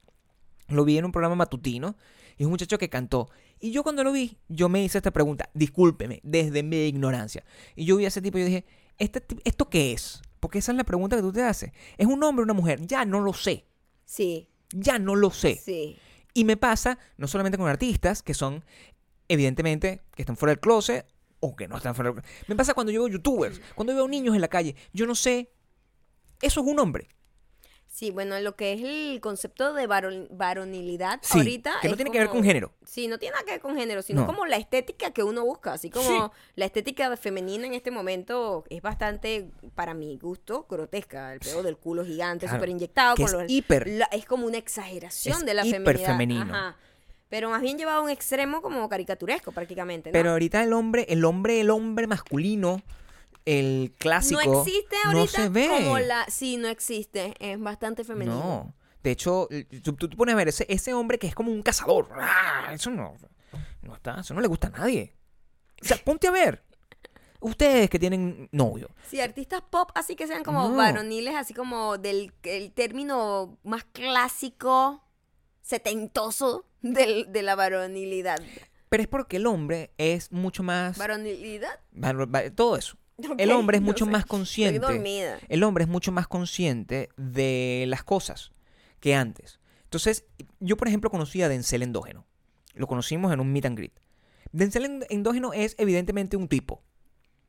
[0.68, 1.96] Lo vi en un programa matutino.
[2.36, 3.30] Y es un muchacho que cantó.
[3.60, 5.50] Y yo cuando lo vi, yo me hice esta pregunta.
[5.54, 7.44] Discúlpeme, desde mi ignorancia.
[7.74, 8.64] Y yo vi a ese tipo y yo dije,
[8.98, 10.22] ¿este, ¿esto qué es?
[10.44, 11.72] Porque esa es la pregunta que tú te haces.
[11.96, 12.86] ¿Es un hombre o una mujer?
[12.86, 13.64] Ya no lo sé.
[14.04, 15.56] Sí, Ya no lo sé.
[15.56, 15.96] sí.
[16.34, 18.62] Y me pasa no solamente con artistas que son,
[19.28, 21.06] evidentemente, que están fuera del closet
[21.40, 22.46] o que no están fuera del closet.
[22.46, 24.76] Me pasa cuando yo veo youtubers, cuando veo niños en la calle.
[24.92, 25.50] Yo no sé.
[26.42, 27.08] Eso es un hombre.
[27.94, 31.74] Sí, bueno, lo que es el concepto de varon- varonilidad Sí, ahorita.
[31.80, 32.72] que no tiene que ver con género.
[32.84, 34.26] Sí, no tiene nada que ver con género, sino No.
[34.26, 35.74] como la estética que uno busca.
[35.74, 36.32] Así como Sí.
[36.56, 41.34] la estética femenina en este momento es bastante, para mi gusto, grotesca.
[41.34, 43.14] El pedo del culo gigante, Claro, súper inyectado.
[43.14, 43.86] con es los- hiper.
[43.86, 46.06] la- es como una exageración Es de la hiper feminidad.
[46.08, 46.42] femenino.
[46.52, 46.76] Ajá.
[47.28, 50.10] Pero más bien llevado a un extremo como caricaturesco prácticamente.
[50.10, 50.12] ¿no?
[50.14, 52.82] Pero ahorita el hombre, el hombre, el hombre masculino,
[53.44, 54.40] el clásico.
[54.44, 55.68] no existe ahorita no se ve.
[55.68, 56.24] como la...
[56.28, 57.34] Sí, no existe.
[57.40, 58.38] Es bastante femenino.
[58.38, 58.74] No.
[59.02, 59.48] De hecho,
[59.82, 62.08] tú, tú te pones a ver ese, ese hombre que es como un cazador.
[62.18, 62.70] ¡ah!
[62.72, 63.14] Eso no,
[63.82, 65.14] no está, eso no le gusta a nadie.
[65.82, 66.64] O sea, ponte a ver.
[67.40, 68.88] Ustedes que tienen novio.
[69.06, 70.76] Sí, artistas pop así que sean como No.
[70.76, 75.04] varoniles, así como del el término más clásico,
[75.60, 78.40] setentoso del- de la varonilidad.
[78.88, 80.96] Pero es porque el hombre es mucho más.
[80.96, 81.80] ¿Varonilidad?
[82.02, 82.96] va- va- Todo eso.
[83.38, 84.10] El hombre es no mucho sé.
[84.10, 84.80] más consciente.
[85.48, 88.50] El hombre es mucho más consciente de las cosas
[89.00, 89.60] que antes.
[89.84, 90.24] Entonces,
[90.60, 92.26] yo por ejemplo conocí a Denzel Endógeno.
[92.74, 93.92] Lo conocimos en un meet and greet.
[94.52, 96.82] Denzel End- Endógeno es evidentemente un tipo.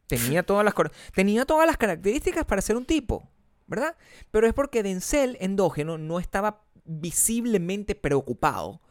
[0.07, 0.75] Tenía todas las,
[1.15, 3.27] tenía todas las características para ser un tipo,
[3.65, 3.95] ¿verdad?
[4.29, 8.81] Pero es porque Denzel, endógeno, no estaba visiblemente preocupado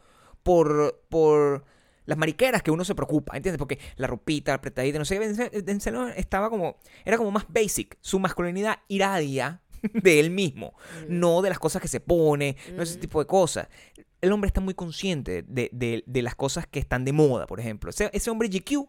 [0.43, 1.63] por, por
[2.05, 3.57] las mariqueras que uno se preocupa, ¿entiendes?
[3.57, 7.97] Porque la ropita, la apretadita, no sé qué, Denzel, estaba como, era como más basic.
[8.01, 9.61] Su masculinidad iradia
[9.93, 10.73] de él mismo,
[11.07, 13.01] no de las cosas que se pone, no ese Mm.
[13.01, 13.67] tipo de cosas.
[14.21, 17.59] El hombre está muy consciente de, de- de las cosas que están de moda, por
[17.59, 17.89] ejemplo.
[17.91, 18.87] Ese, ese hombre GQ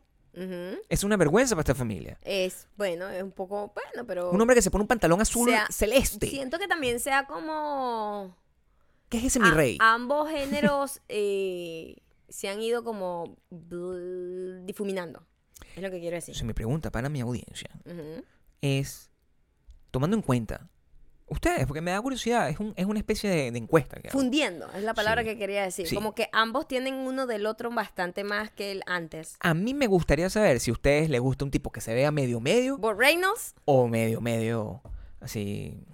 [0.90, 2.18] es una vergüenza para esta familia.
[2.22, 4.30] Es, bueno, es un poco, bueno, pero...
[4.30, 6.28] Un hombre que se pone un pantalón azul sea, celeste.
[6.28, 8.36] Siento que también sea como...
[9.08, 9.78] ¿Qué es ese mi a- rey?
[9.80, 11.96] ambos géneros eh,
[12.28, 13.36] se han ido como
[14.64, 15.26] difuminando.
[15.74, 16.32] Es lo que quiero decir.
[16.32, 17.70] Entonces, mi pregunta para mi audiencia
[18.60, 19.10] es,
[19.90, 20.68] tomando en cuenta,
[21.26, 24.00] ustedes, porque me da curiosidad, es, un- es una especie de, de encuesta.
[24.00, 24.10] que.
[24.10, 25.28] Fundiendo, es la palabra Sí.
[25.28, 25.86] que quería decir.
[25.86, 25.94] Sí.
[25.94, 29.36] Como que ambos tienen uno del otro bastante más que el antes.
[29.40, 32.10] A mí me gustaría saber si a ustedes les gusta un tipo que se vea
[32.10, 34.82] medio medio Bob Reynolds, o medio medio,
[35.20, 35.84] así,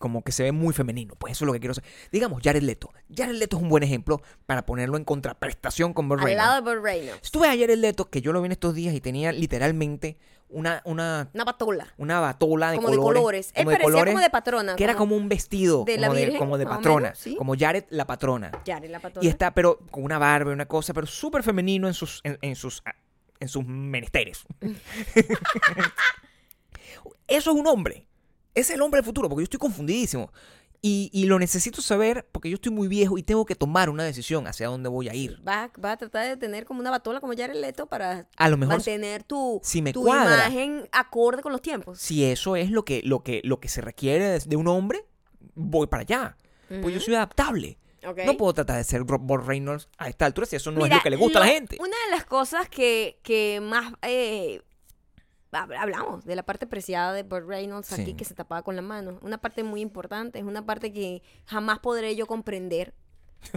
[0.00, 1.14] como que se ve muy femenino.
[1.14, 1.90] Pues eso es lo que quiero saber.
[2.10, 2.90] Digamos, Jared Leto.
[3.14, 6.46] Jared Leto es un buen ejemplo para ponerlo en contraprestación con Burt al Reynolds.
[6.48, 7.20] lado de Bob Reynolds.
[7.22, 9.30] Si tú ves a Jared Leto, que yo lo vi en estos días y tenía
[9.30, 10.16] literalmente
[10.48, 11.86] una, una, Una patola.
[11.98, 13.04] una batola de como colores.
[13.04, 13.52] de colores.
[13.54, 14.76] Él como de parecía como de patrona.
[14.76, 17.18] que era como un vestido, de la como, Virgen, como de más o patrona, menos,
[17.18, 17.36] sí.
[17.36, 18.50] como Jared la patrona.
[18.66, 19.26] Jared, la patrona.
[19.26, 22.38] Y está, pero con una barba y una cosa, pero súper femenino en sus, en,
[22.40, 22.82] en sus,
[23.38, 24.44] en sus menesteres.
[27.28, 28.06] Eso es un hombre.
[28.54, 30.32] Es el hombre del futuro, porque yo estoy confundidísimo.
[30.82, 34.02] Y, y lo necesito saber porque yo estoy muy viejo y tengo que tomar una
[34.02, 35.36] decisión hacia dónde voy a ir.
[35.46, 38.56] Va, va a tratar de tener como una batola como Jared Leto para A lo
[38.56, 40.46] mejor mantener tu, si me tu cuadra.
[40.46, 41.98] imagen acorde con los tiempos.
[41.98, 45.04] si eso es lo que, lo que, lo que se requiere de, un hombre,
[45.54, 46.36] voy para allá.
[46.80, 47.76] Pues yo soy adaptable.
[48.24, 51.00] No puedo tratar de ser Bob Reynolds a esta altura si eso no es lo
[51.02, 51.76] que le gusta a la gente.
[51.78, 54.62] Una de las cosas que, que más eh,
[55.52, 59.18] hablamos de la parte preciada de Burt Reynolds aquí que se tapaba con la mano.
[59.22, 62.94] Una parte muy importante, es una parte que jamás podré yo comprender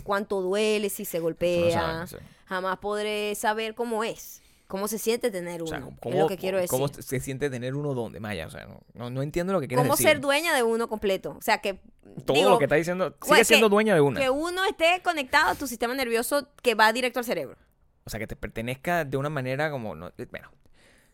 [0.04, 2.08] cuánto duele si se no golpea.
[2.08, 2.26] saben.
[2.46, 5.98] Jamás podré saber cómo es, cómo se siente tener O uno.
[6.02, 6.70] sea, es lo que quiero decir.
[6.70, 8.48] ¿Cómo se siente tener uno donde, Maya?
[8.48, 10.08] O sea, no, no, no entiendo lo que quieres Cómo decir.
[10.08, 11.36] ser dueña de uno completo.
[11.38, 11.82] O sea, que
[12.26, 14.20] Todo digo, lo que está diciendo, pues, sigue siendo dueña de una.
[14.20, 17.58] que uno esté conectado a tu sistema nervioso que va directo al cerebro.
[18.06, 19.96] O sea, que te pertenezca de una manera como...
[19.96, 20.52] No, bueno,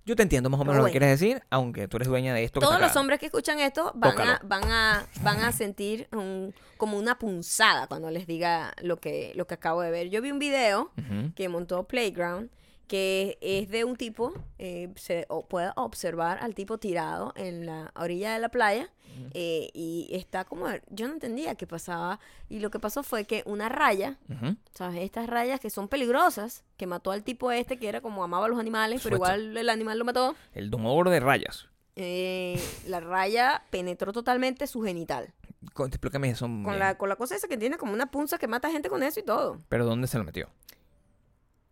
[0.10, 2.43] yo te entiendo más o menos lo que quieres decir, aunque tú eres dueña de
[2.43, 2.60] esto.
[2.60, 2.99] Todos los acá.
[2.99, 4.32] hombres que escuchan esto van Tócalo.
[4.32, 9.34] a, van a, van a sentir un- como una punzada cuando les diga lo que,
[9.36, 10.10] lo que acabo de ver.
[10.10, 10.91] Yo vi un video
[11.36, 12.49] que montó Playground
[12.90, 17.94] que es de un tipo, eh, se o- puede observar al tipo tirado en la
[17.96, 18.90] orilla de la playa
[19.34, 22.20] eh, y está como, yo no entendía qué pasaba
[22.50, 24.18] y lo que pasó fue que una raya.
[24.74, 25.02] ¿sabes?
[25.04, 28.50] Estas rayas que son peligrosas, que mató al tipo este que era como amaba a
[28.50, 30.36] los animales, pero igual el animal lo mató.
[30.54, 31.68] El domador de rayas.
[31.96, 35.34] Eh, la raya penetró totalmente su genital.
[35.74, 36.46] Con- Explícame eso.
[36.46, 39.04] Con la, con la cosa esa que tiene como una punza que mata gente con
[39.04, 39.58] eso y todo.
[39.68, 40.48] ¿Pero dónde se lo metió?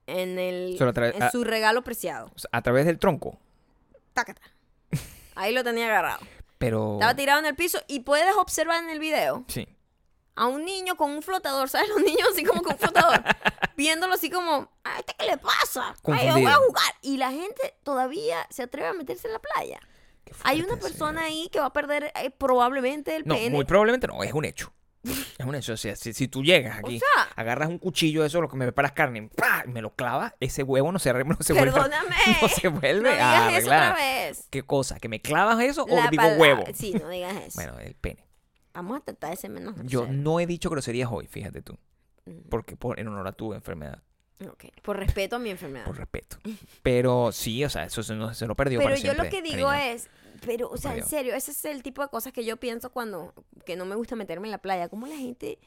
[0.08, 2.32] En, el, en su regalo preciado.
[2.52, 3.38] A través del tronco.
[4.14, 4.42] Tácata.
[5.36, 6.20] Ahí lo tenía agarrado.
[6.58, 6.94] Pero...
[6.94, 9.68] Estaba tirado en el piso y puedes observar en el video Sí.
[10.36, 11.90] a un niño con un flotador, ¿sabes?
[11.90, 13.22] Los niños así como con un flotador,
[13.78, 15.94] viéndolo así como, ¿a este qué le pasa?
[16.06, 16.94] Ay, yo voy a jugar.
[17.02, 19.80] Y la gente todavía se atreve a meterse en la playa.
[20.44, 23.50] Hay una persona ahí que va a perder eh, probablemente el No, pene.
[23.56, 24.74] muy probablemente no, es un hecho.
[25.38, 25.74] Es un hecho.
[25.74, 28.56] O sea, si, si tú llegas aquí, sea- agarras un cuchillo de eso, lo que
[28.58, 29.64] me preparas carne, ¡pah!
[29.66, 31.72] y me lo clavas, ese huevo no se, no se vuelve.
[31.72, 32.16] Perdóname.
[32.42, 33.96] No se vuelve No digas a eso otra arreglar.
[33.96, 34.48] vez.
[34.50, 35.00] ¿Qué cosa?
[35.00, 36.64] ¿Que me clavas eso o digo huevo?
[36.74, 37.56] Sí, no digas eso.
[37.56, 38.26] Bueno, el pene.
[38.74, 41.78] Vamos a tratar de ser menos Yo no he dicho groserías hoy, fíjate tú.
[42.26, 42.50] Mm.
[42.50, 44.02] Porque por, en honor a tu enfermedad,
[44.48, 45.86] Ok, Por respeto a mi enfermedad.
[45.86, 46.38] por respeto.
[46.84, 49.42] Pero sí, o sea, eso se, no- se lo perdió Pero para yo lo que
[49.42, 49.74] digo cariño.
[49.96, 50.10] es,
[50.46, 53.34] pero, o sea, en serio, ese es el tipo de cosas que yo pienso cuando,
[53.66, 54.90] que no me gusta meterme en la playa.
[54.90, 55.60] Como la gente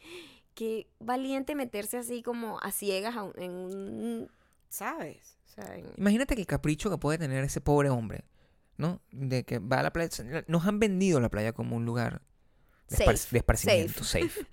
[0.55, 4.31] que valiente meterse así como a ciegas a un- en un,
[4.69, 5.37] ¿sabes?
[5.47, 8.25] O sea, en- Imagínate que el capricho que puede tener ese pobre hombre,
[8.77, 9.01] ¿no?
[9.13, 10.45] De que va a la playa.
[10.49, 12.23] Nos han vendido la playa como un lugar
[12.91, 14.47] de, Safe, espar- de esparcimiento, safe.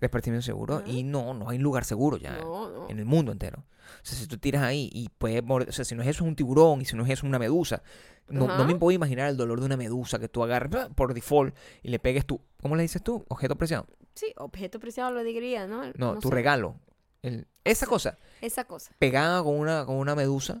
[0.00, 0.82] de esparcimiento seguro.
[0.86, 2.88] Y no, no hay lugar seguro ya no, no.
[2.88, 3.64] en el mundo entero.
[4.02, 6.22] O sea, si tú tiras ahí y puedes morir, o sea, si no es eso
[6.22, 7.82] es un tiburón y si no es eso una medusa,
[8.28, 11.56] no, no me puedo imaginar el dolor de una medusa que tú agarres por default
[11.82, 13.24] y le pegues tu, ¿cómo le dices tú?
[13.28, 13.86] Objeto preciado.
[14.14, 15.82] Sí, objeto preciado lo diría, ¿no?
[15.96, 16.76] No, tu sé, regalo.
[17.22, 18.92] El- esa cosa, Esa cosa.
[18.98, 20.60] pegada con una, con una medusa,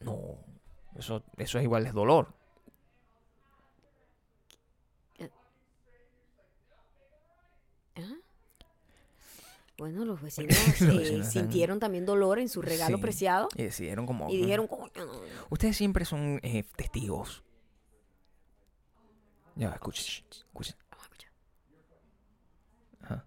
[0.00, 0.36] no,
[0.96, 2.34] eso, eso es igual, es dolor.
[7.94, 8.14] Ajá.
[9.78, 13.02] Bueno, los vecinos, Los eh, vecinos sintieron también dolor en su regalo Sí.
[13.02, 14.30] preciado Y decidieron como...
[14.30, 15.20] y dijeron, coño, no, no".
[15.50, 17.42] Ustedes siempre son eh, testigos.
[19.54, 20.04] Ya, escuchen.
[20.04, 20.76] shh, escuchen.
[20.90, 21.30] Vamos a escuchar.
[23.02, 23.26] Ajá.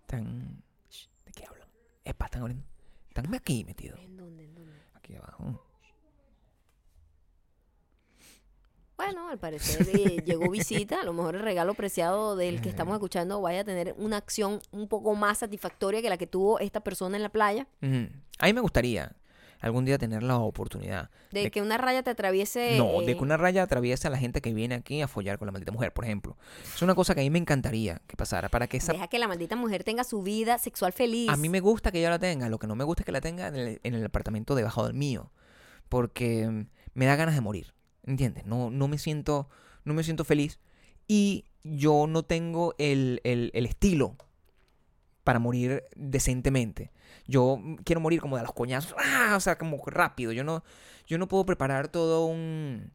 [0.00, 0.62] Están...
[1.24, 1.68] ¿De qué hablan?
[2.04, 2.64] Epa, están hablando.
[3.08, 3.98] Están aquí metidos.
[4.00, 4.44] ¿En dónde?
[4.44, 4.76] ¿En dónde?
[4.94, 5.64] Aquí abajo.
[8.98, 11.00] Bueno, al parecer eh, llegó visita.
[11.00, 14.60] A lo mejor el regalo preciado del que estamos escuchando vaya a tener una acción
[14.72, 17.66] un poco más satisfactoria que la que tuvo esta persona en la playa.
[17.80, 19.12] A mí me gustaría
[19.60, 21.10] algún día tener la oportunidad.
[21.32, 22.76] De De- que una raya te atraviese.
[22.76, 25.38] No, de eh, que una raya atraviese a la gente que viene aquí a follar
[25.38, 26.36] con la maldita mujer, por ejemplo.
[26.74, 28.92] Es una cosa que a mí me encantaría que pasara para que esa...
[28.92, 31.28] Deja que la maldita mujer tenga su vida sexual feliz.
[31.28, 33.12] A mí me gusta que ella la tenga, lo que no me gusta es que
[33.12, 35.30] la tenga en el, en el apartamento debajo del mío,
[35.88, 37.74] porque mm, me da ganas de morir,
[38.08, 38.44] ¿entiendes?
[38.46, 39.48] No, no me siento,
[39.84, 40.58] no me siento feliz
[41.06, 44.16] y yo no tengo el, el- el estilo
[45.24, 46.90] para morir decentemente.
[47.26, 49.34] Yo quiero morir como de los coñazos, ¡ah!
[49.36, 50.32] o sea, como rápido.
[50.32, 50.64] Yo no,
[51.06, 52.92] yo no puedo preparar todo un,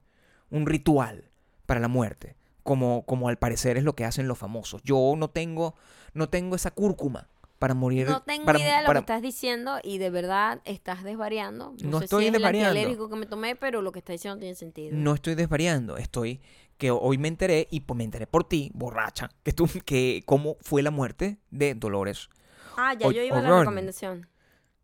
[0.50, 1.30] un ritual
[1.68, 4.82] para la muerte, como, como al parecer es lo que hacen los famosos.
[4.84, 5.76] Yo no tengo,
[6.14, 7.30] no tengo esa cúrcuma
[7.64, 8.10] para morir.
[8.10, 11.74] No tengo para- idea de lo para- que estás diciendo y de verdad estás desvariando.
[11.82, 12.78] No, No sé estoy si es desvariando.
[12.78, 14.90] el que me tomé, pero lo que estás diciendo tiene sentido.
[14.98, 16.42] No estoy desvariando, estoy
[16.78, 20.58] que hoy me enteré y pues me enteré por ti, borracha, que tú que cómo
[20.60, 22.28] fue la muerte de Dolores.
[22.76, 24.28] Ah, ya O- yo iba a la recomendación.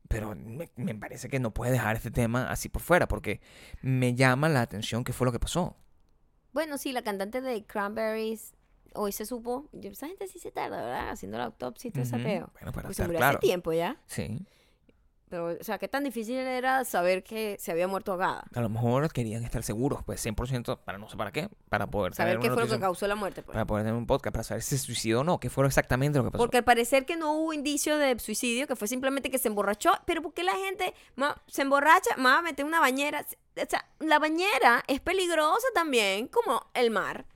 [0.07, 3.41] Pero me, me parece que no puedes dejar este tema así por fuera porque
[3.81, 5.75] me llama la atención qué fue lo que pasó.
[6.53, 8.53] Bueno, sí, la cantante de Cranberries
[8.95, 9.67] hoy se supo.
[9.71, 11.09] yo- Esa gente sí se tarda, ¿verdad?
[11.09, 12.23] Haciendo la autopsia y todo ese Ujú.
[12.23, 12.49] peo.
[12.53, 13.37] Bueno, para Pues se estar murió claro.
[13.37, 13.97] hace tiempo ya.
[14.07, 14.39] Sí.
[15.29, 18.45] Pero, o sea, qué tan difícil era saber que se había muerto ahogada.
[18.55, 22.15] A lo mejor querían estar seguros, pues 100%, para no sé para qué, para poder
[22.15, 23.43] Saber tener qué una fue lo que noticia- causó la muerte.
[23.43, 23.53] pues.
[23.53, 26.17] para poder tener un podcast, para saber si se suicidó o no, qué fue exactamente
[26.17, 26.41] lo que pasó.
[26.41, 29.91] Porque al parecer que no hubo indicio de suicidio, que fue simplemente que se emborrachó.
[30.07, 32.09] Pero ¿por qué la gente ma, se emborracha?
[32.17, 33.23] Va a meter una bañera.
[33.55, 37.27] O sea, la bañera es peligrosa también, como el mar.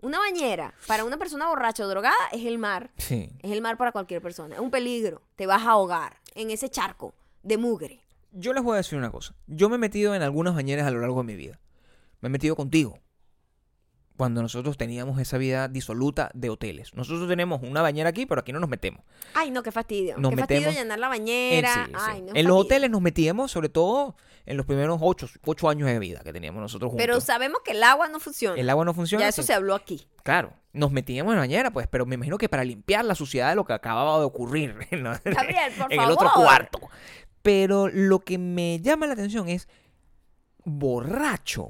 [0.00, 2.90] Una bañera para una persona borracha o drogada es el mar.
[2.98, 3.30] Sí.
[3.40, 4.56] Es el mar para cualquier persona.
[4.56, 5.22] Es un peligro.
[5.36, 8.00] Te vas a ahogar en ese charco de mugre.
[8.32, 9.34] Yo les voy a decir una cosa.
[9.46, 11.58] Yo me he metido en algunas bañeras a lo largo de mi vida.
[12.20, 12.98] Me he metido contigo.
[14.16, 16.94] Cuando nosotros teníamos esa vida disoluta de hoteles.
[16.94, 19.02] Nosotros tenemos una bañera aquí, pero aquí no nos metemos.
[19.34, 20.16] Ay, no, qué fastidio.
[20.18, 21.74] Nos qué fastidio metemos llenar la bañera.
[21.74, 21.92] sí, sí.
[21.94, 22.56] Ay, no, En los fastidio.
[22.56, 26.60] hoteles nos metíamos, sobre todo en los primeros ocho, ocho años de vida que teníamos
[26.62, 27.04] nosotros juntos.
[27.04, 28.58] Pero sabemos que el agua no funciona.
[28.60, 29.24] el agua no funciona.
[29.24, 29.48] ya eso sí.
[29.48, 30.06] se habló aquí.
[30.22, 33.50] Claro, nos metíamos en la bañera, pues, pero me imagino que para limpiar la suciedad
[33.50, 36.80] de lo que acababa de ocurrir Gabriel, por en el otro cuarto.
[37.42, 39.68] Pero lo que me llama la atención es
[40.64, 41.68] borracho.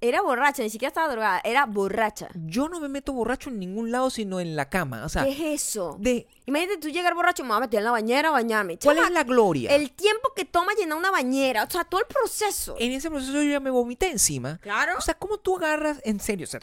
[0.00, 1.40] Era borracha, ni siquiera estaba drogada.
[1.44, 2.28] Era borracha.
[2.34, 5.04] Yo no me meto borracho en ningún lado sino en la cama.
[5.04, 5.96] O sea, ¿Qué es eso?
[5.98, 8.78] de Imagínate tú llegar borracho, me voy a meter en la bañera a bañarme.
[8.78, 9.74] ¿cuál Chama, es la gloria?
[9.74, 12.76] El tiempo que toma llenar una bañera, o sea, todo el proceso.
[12.78, 14.58] En ese proceso yo ya me vomité encima.
[14.58, 14.92] Claro.
[14.98, 16.44] O sea, ¿cómo tú agarras en serio?
[16.44, 16.60] O sea,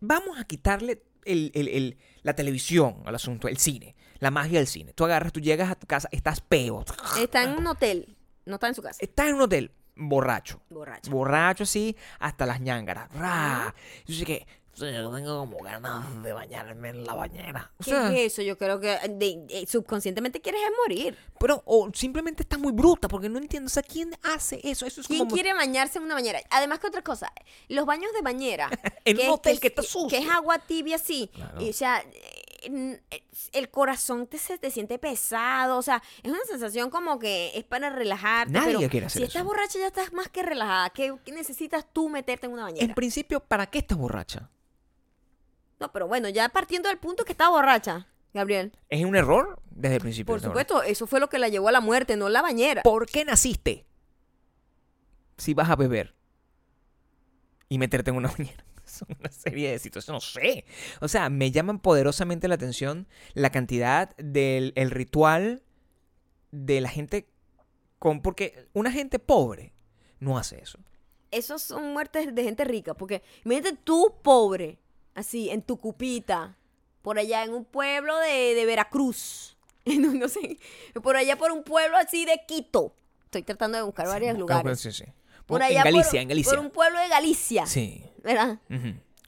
[0.00, 4.66] vamos a quitarle el- el- el- la televisión al asunto, el cine, la magia del
[4.66, 4.92] cine.
[4.94, 6.84] Tú agarras, tú llegas a tu casa, estás peo,
[7.20, 8.96] Está en un hotel, no está en su casa.
[9.00, 10.60] estás en un hotel borracho.
[10.70, 11.10] Borracha.
[11.10, 13.12] Borracho así, hasta las ñángaras.
[13.14, 13.74] ¡Ra!
[14.06, 14.46] Yo sé que
[14.76, 17.72] yo tengo como ganas de bañarme en la bañera.
[17.80, 18.42] O ¿Qué sea, es eso?
[18.42, 21.18] Yo creo que de- de- subconscientemente quieres es morir.
[21.40, 23.66] pero o simplemente estás muy bruta porque no entiendo.
[23.66, 24.86] O sea, ¿quién hace eso?
[24.86, 25.32] Eso es ¿Quién como...
[25.34, 26.40] quiere bañarse en una bañera?
[26.50, 27.32] Además que otra cosa,
[27.68, 28.70] los baños de bañera,
[29.04, 30.08] En un es- hotel que es- está sucio.
[30.16, 30.96] que es agua tibia
[31.34, 31.60] Claro.
[31.60, 36.44] y, o sea, eh, el corazón te, se te siente pesado, o sea, es una
[36.48, 38.52] sensación como que es para relajarte.
[38.52, 39.44] Nadie pero quiere hacer si estás eso.
[39.44, 40.90] borracha ya estás más que relajada.
[40.90, 42.84] ¿Qué, qué necesitas tú meterte en una bañera?
[42.84, 44.50] En principio, ¿para qué estás borracha?
[45.80, 48.72] No, pero bueno, ya partiendo del punto que estaba borracha, Gabriel.
[48.88, 50.34] ¿Es un error desde el principio?
[50.34, 52.82] Por supuesto, eso fue lo que la llevó a la muerte, no la bañera.
[52.82, 53.86] ¿Por qué naciste?
[55.36, 56.14] Si vas a beber
[57.68, 58.64] y meterte en una bañera.
[59.18, 60.64] Una serie de situaciones, no sé.
[61.00, 65.62] O sea, me llaman poderosamente la atención la cantidad del el ritual
[66.50, 67.28] de la gente
[67.98, 68.22] con...
[68.22, 69.72] Porque una gente pobre
[70.20, 70.78] no hace eso.
[71.30, 74.78] Esos son muertes de gente rica, porque imagínate tú pobre,
[75.14, 76.56] así, en tu cupita,
[77.02, 80.58] por allá en un pueblo de, de Veracruz, no, no sé,
[81.02, 82.94] por allá por un pueblo así de Quito.
[83.24, 84.80] Estoy tratando de buscar varios lugares.
[84.80, 85.04] Sí, sí.
[85.48, 85.88] Por en allá por-
[86.20, 86.50] en Galicia.
[86.52, 88.04] Por un pueblo de Galicia, Sí.
[88.22, 88.60] ¿verdad?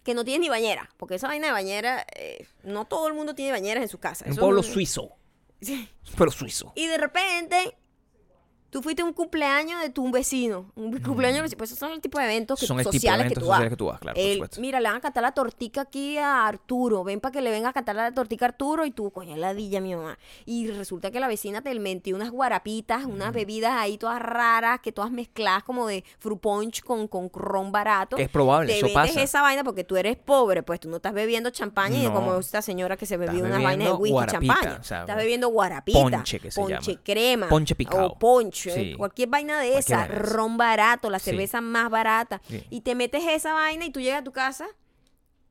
[0.04, 3.34] Que no tiene ni bañera, porque esa vaina de bañera, eh, no todo el mundo
[3.34, 4.24] tiene bañeras en su casa.
[4.24, 5.16] En un pueblo no- suizo.
[5.60, 5.88] Sí.
[6.16, 6.72] Pero suizo.
[6.76, 7.76] Y de repente
[8.70, 10.70] Tú fuiste a un cumpleaños de tu vecino.
[10.76, 11.58] Un cumpleaños de vecino.
[11.58, 13.42] Pues esos son el tipo de eventos que- Son el tipo de sociales que eventos
[13.42, 13.56] tú vas.
[13.58, 16.46] sociales que tú vas, claro, El- mira, le van a cantar la tortica aquí a
[16.46, 17.02] Arturo.
[17.04, 19.80] Ven para que le venga a cantar la tortica a Arturo y tú, coño, ladilla,
[19.80, 20.18] mi mamá.
[20.46, 24.92] Y resulta que la vecina te metió unas guarapitas, unas bebidas ahí todas raras, que
[24.92, 28.16] todas mezcladas como de fruit punch con, con ron barato.
[28.16, 29.22] Que es probable, Te eso vendes pasa.
[29.22, 32.14] esa vaina porque tú eres pobre, pues tú no estás bebiendo champaña y No.
[32.14, 34.78] como esta señora que se bebió unas vainas de whisky y guarapita, champaña.
[34.80, 35.98] o sea, estás bebiendo guarapita.
[35.98, 37.02] ponche que se ponche llama.
[37.04, 37.48] crema.
[37.48, 38.06] Ponche picao.
[38.06, 38.59] O ponche.
[38.68, 38.94] Sí.
[38.96, 39.96] Cualquier vaina de esa.
[39.98, 40.14] vaina.
[40.16, 41.30] Ron barato, la Sí.
[41.30, 42.42] cerveza más barata.
[42.48, 42.64] Sí.
[42.68, 44.66] Y te metes esa vaina y tú llegas a tu casa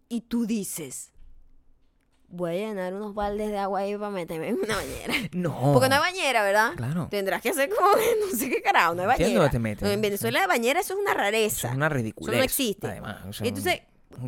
[0.10, 1.12] y tú dices,
[2.28, 5.14] voy a llenar unos baldes de agua ahí para meterme en una bañera.
[5.32, 5.72] No.
[5.74, 6.74] Porque no hay bañera, ¿verdad?
[6.76, 7.07] Claro.
[7.10, 9.39] Tendrás que hacer como, no sé qué carajo, no hay Entiendo bañera.
[9.39, 9.82] dónde te metes.
[9.84, 11.57] No, en Venezuela de bañera eso es una rareza.
[11.57, 12.34] Eso es una ridiculez.
[12.34, 12.88] Eso no existe.
[12.88, 13.82] Además, o sea, Entonces,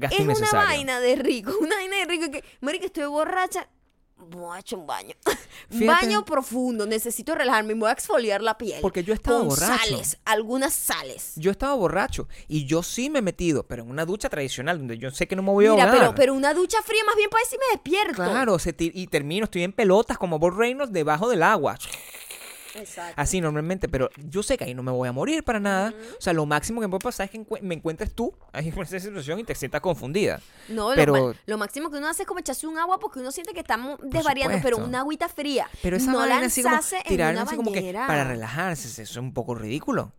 [0.10, 3.68] es una vaina de rico, una vaina de rico que, marica, estoy borracha,
[4.30, 5.16] voy a echar un baño.
[5.72, 8.80] un baño profundo, necesito relajarme, me voy a exfoliar la piel.
[8.82, 9.84] Porque yo estaba con borracho.
[9.84, 11.34] sales, algunas sales.
[11.36, 14.98] Yo estaba borracho y yo sí me he metido, pero en una ducha tradicional donde
[14.98, 16.00] yo sé que no me voy a Mira, ahogar.
[16.00, 18.24] pero, pero una ducha fría más bien para decir me despierto.
[18.24, 21.78] Claro, se y termino, estoy en pelotas como Bob Reynolds debajo del agua.
[22.76, 23.14] Exacto.
[23.16, 25.94] Así normalmente, pero yo sé que ahí no me voy a morir para nada.
[26.18, 28.82] O sea, lo máximo que me puede pasar es que me encuentres tú ahí en
[28.82, 30.40] esa situación y te sientas confundida.
[30.70, 33.54] No, pero- lo, máximo que uno hace es como echarse un agua porque uno siente
[33.54, 35.70] que estamos desvariando, pero una agüita fría.
[35.82, 38.08] Pero esa no así como tirar así como que bañera.
[38.08, 40.14] para relajarse, eso es un poco ridículo.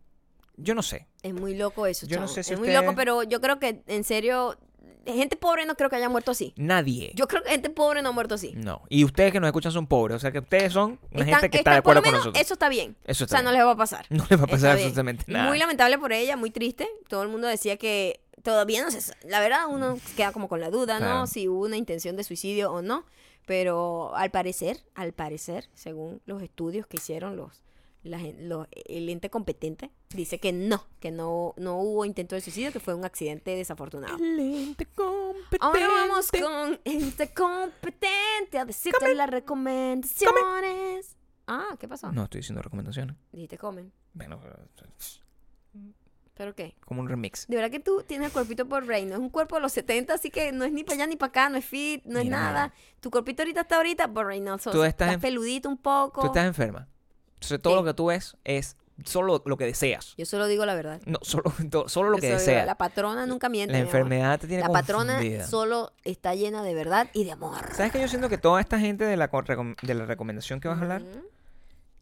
[0.56, 1.06] Yo no sé.
[1.22, 3.58] Es muy loco eso, Yo no sé si Es muy ustedes- loco, pero yo creo
[3.58, 4.58] que, en serio,
[5.06, 6.52] gente pobre no creo que haya muerto así.
[6.56, 7.12] Nadie.
[7.14, 8.52] Yo creo que gente pobre no ha muerto así.
[8.54, 8.82] No.
[8.88, 10.16] Y ustedes que nos escuchan son pobres.
[10.16, 12.18] O sea que ustedes son una Están- gente que está de por lo acuerdo con
[12.18, 12.44] nosotros.
[12.44, 12.96] Eso está bien.
[13.04, 14.06] Eso o está sea, no les va a pasar.
[14.10, 14.88] No les va a pasar Está bien.
[14.88, 15.48] absolutamente nada.
[15.48, 16.88] Muy lamentable por ella, muy triste.
[17.08, 20.70] Todo el mundo decía que todavía no se La verdad, uno queda como con la
[20.70, 21.14] duda, Claro.
[21.20, 21.26] ¿no?
[21.26, 23.04] Si hubo una intención de suicidio o no.
[23.44, 27.62] Pero al parecer, al parecer, según los estudios que hicieron los,
[28.04, 32.72] la los- el ente competente, dice que no, que no, no hubo intento de suicidio,
[32.72, 34.16] que fue un accidente desafortunado.
[34.16, 35.58] El ente competente.
[35.60, 41.16] Ahora vamos con ente competente a decirte las recomendaciones.
[41.46, 42.10] Ah, ¿qué pasó?
[42.12, 43.16] No estoy diciendo recomendaciones.
[43.32, 43.92] Dijiste comen.
[44.14, 44.40] Bueno,
[46.34, 46.74] ¿Pero qué?
[46.86, 47.46] como un remix.
[47.46, 49.04] De verdad que tú tienes el cuerpito por rey.
[49.04, 51.16] No es un cuerpo de los 70, así que no es ni para allá ni
[51.16, 52.72] para acá, no es fit, no es nada.
[53.00, 54.70] Tu cuerpito ahorita está ahorita por Reynoso.
[54.70, 56.22] Tú estás en- peludito un poco.
[56.22, 56.88] Tú estás enferma.
[57.42, 57.80] Entonces todo Sí.
[57.80, 60.14] lo que tú ves es solo lo que deseas.
[60.16, 61.00] Yo solo digo la verdad.
[61.06, 61.44] No, solo,
[61.88, 62.66] solo lo Yo que deseas.
[62.66, 63.72] La patrona nunca miente.
[63.72, 67.58] La enfermedad te tiene La patrona solo está llena de verdad y de amor.
[67.74, 69.28] ¿Sabes que yo siento que toda esta gente de la,
[69.82, 71.02] de la recomendación que vas a hablar,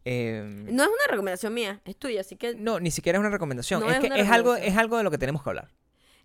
[0.05, 3.29] eh, No es una recomendación mía, es tuya, así que no, ni siquiera es una
[3.29, 3.81] recomendación.
[3.81, 5.69] No es es que es algo, es algo de lo que tenemos que hablar.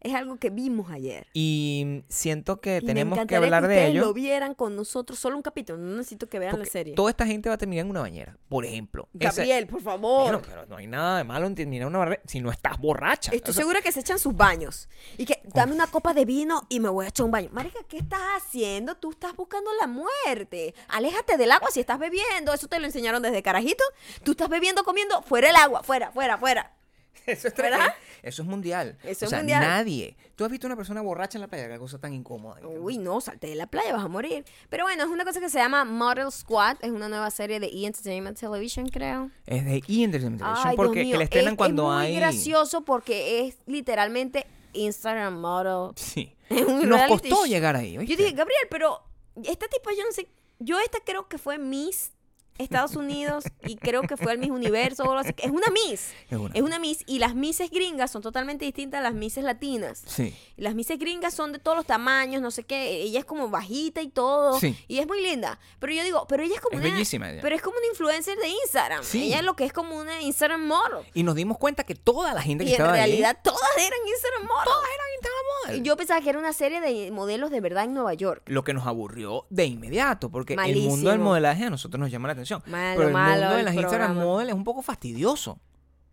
[0.07, 1.27] Es algo que vimos ayer.
[1.35, 4.03] Y siento que Y me tenemos que hablar de ello.
[4.07, 5.79] lo vieran con nosotros, solo un capítulo.
[5.79, 6.95] No necesito que vean la serie.
[6.95, 9.09] toda esta gente va a terminar en una bañera, por ejemplo.
[9.13, 10.23] Gabriel, por favor.
[10.23, 13.33] Bueno, pero no hay nada de malo en terminar una barrera si no estás borracha.
[13.33, 14.89] Estoy O sea, segura que se echan sus baños.
[15.19, 17.49] Y que dame una copa de vino y me voy a echar un baño.
[17.53, 18.95] Marica, ¿qué estás haciendo?
[18.97, 20.75] Tú estás buscando la muerte.
[20.89, 22.53] Aléjate del agua si estás bebiendo.
[22.53, 23.83] Eso te lo enseñaron desde carajito.
[24.23, 26.76] Tú estás bebiendo, comiendo, fuera el agua, fuera, fuera, fuera.
[27.27, 27.79] Eso es, ¿Verdad?
[27.79, 27.95] tremendo.
[28.23, 28.99] Eso es mundial.
[29.05, 29.61] Eso o es mundial.
[29.61, 30.17] nadie.
[30.35, 31.69] ¿Tú has visto una persona borracha en la playa?
[31.69, 32.61] Qué cosa tan incómoda.
[32.67, 34.45] Uy, no, salte de la playa, vas a morir.
[34.69, 36.77] Pero bueno, es una cosa que se llama Model Squad.
[36.83, 37.87] Es una nueva serie de E!
[37.87, 39.31] Entertainment Television, creo.
[39.47, 40.03] Es de E!
[40.05, 41.13] Entertainment Television Ay, porque Dios mío.
[41.15, 42.17] que la estrenan es, cuando es muy hay.
[42.17, 45.93] gracioso porque es literalmente Instagram model.
[45.97, 46.35] Sí.
[46.51, 47.97] Nos costó llegar ahí.
[47.99, 48.15] ¿oíste?
[48.15, 49.03] Yo dije, Gabriel, pero
[49.45, 52.13] esta tipo yo no sé, yo esta creo que fue Miss
[52.59, 55.33] Estados Unidos y creo que fue el Miss Universo o algo así.
[55.39, 56.11] Es una Miss.
[56.31, 59.45] Es una Es una Miss y las Misses gringas son totalmente distintas a las Misses
[59.45, 60.03] latinas.
[60.07, 60.35] Sí.
[60.57, 63.03] Y Las Misses gringas son de todos los tamaños, no sé qué.
[63.03, 64.59] Ella es como bajita y todo.
[64.59, 64.77] Sí.
[64.89, 65.59] Y es muy linda.
[65.79, 66.93] Pero yo digo, pero ella es como Es una.
[66.95, 67.43] bellísima ella.
[67.43, 69.03] Pero es como una influencer de Instagram.
[69.05, 69.25] Sí.
[69.27, 71.05] Ella es lo que es como una Instagram model.
[71.15, 73.01] Y nos dimos cuenta que toda la gente que Y en estaba ahí.
[73.01, 74.65] realidad todas eran Instagram model.
[74.65, 75.83] Todas eran Instagram model.
[75.85, 78.43] Yo pensaba que era una serie de modelos de verdad en Nueva York.
[78.47, 82.29] Lo que nos aburrió de inmediato, porque el mundo del modelaje a nosotros nos llama
[82.29, 82.46] la atención.
[82.67, 84.25] Malo, pero el malo mundo de las Instagram programa.
[84.33, 85.59] model es un poco fastidioso.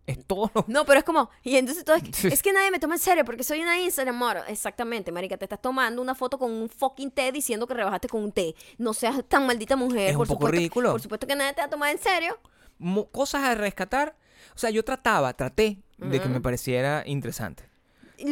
[0.06, 2.78] Es todo lo No, pero es como, y entonces todo es, es que nadie me
[2.78, 4.42] toma en serio porque soy una Instagram model.
[4.48, 8.22] Exactamente, marica, te estás tomando una foto con un fucking té diciendo que rebajaste con
[8.22, 8.54] un té.
[8.76, 10.10] No seas tan maldita mujer.
[10.10, 10.90] Es un por poco supuesto- ridículo.
[10.92, 12.38] Por supuesto que nadie te va a tomar en serio.
[12.78, 14.14] mo- cosas a rescatar.
[14.54, 17.64] O sea, yo trataba, traté de que me pareciera interesante.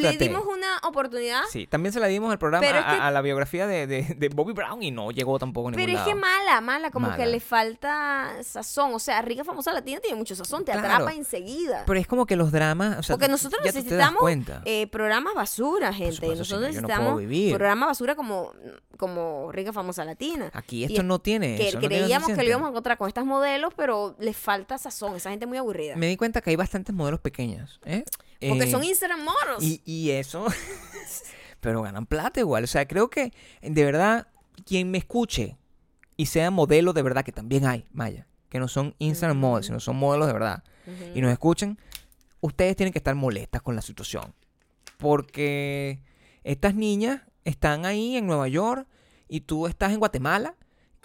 [0.00, 3.20] Le dimos una oportunidad, Sí, también se la dimos al programa, a, que- a la
[3.22, 6.14] biografía de, de- de Bobby Brown y no llegó tampoco a ningún pero es que
[6.14, 8.94] mala, mala, como que le falta sazón.
[8.94, 10.88] O sea, Rica Famosa Latina tiene mucho sazón, te Claro.
[10.88, 11.84] atrapa enseguida.
[11.86, 14.22] Pero es como que los dramas, o sea, Porque nosotros ya necesitamos
[14.64, 16.14] eh, programas basura, gente.
[16.14, 17.52] supuesto, nosotros no, no necesitamos vivir.
[17.52, 18.52] programas basura como,
[18.96, 20.50] como Rica Famosa Latina.
[20.52, 22.98] Aquí esto es no tiene que eso, no tiene creíamos que lo íbamos a encontrar
[22.98, 25.16] con estas modelos, pero les falta sazón.
[25.16, 25.96] Esa gente muy aburrida.
[25.96, 28.04] Me di cuenta que hay bastantes modelos pequeños, ¿eh?
[28.48, 29.62] Porque Eh, son Instagram models.
[29.62, 30.46] Y, y eso,
[31.60, 32.64] pero ganan plata igual.
[32.64, 34.28] O sea, creo que de verdad,
[34.66, 35.56] quien me escuche
[36.16, 39.80] y sea modelo de verdad, que también hay, Maya, que no son Instagram models, sino
[39.80, 40.62] son modelos de verdad,
[41.14, 41.78] y nos escuchen,
[42.40, 44.34] ustedes tienen que estar molestas con la situación.
[44.98, 46.00] Porque
[46.44, 48.86] estas niñas están ahí en Nueva York
[49.28, 50.54] y tú estás en Guatemala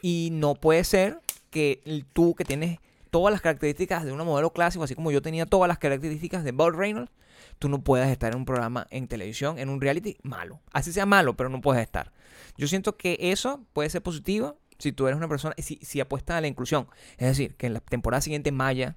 [0.02, 1.20] y no puede ser
[1.50, 1.82] que
[2.14, 2.80] tú que tienes
[3.10, 6.52] todas las características de una modelo clásico, así como yo tenía todas las características de
[6.52, 7.12] Bob Reynolds,
[7.60, 10.60] tú no puedas estar en un programa en televisión, en un reality malo.
[10.74, 12.12] Así sea malo, pero no puedes estar.
[12.58, 16.38] Yo siento que eso puede ser positivo si tú eres una persona, si, si apuestas
[16.38, 16.88] a la inclusión.
[17.18, 18.96] Es decir, que en la temporada siguiente Maya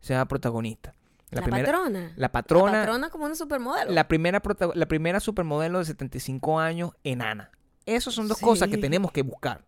[0.00, 0.94] sea protagonista.
[1.30, 2.12] La, primera, patrona.
[2.16, 3.90] la patrona, La patrona como una supermodelo.
[3.92, 4.42] la primera,
[4.74, 7.50] la primera supermodelo de 75 años enana.
[7.86, 9.64] Esas son dos cosas que tenemos que buscar.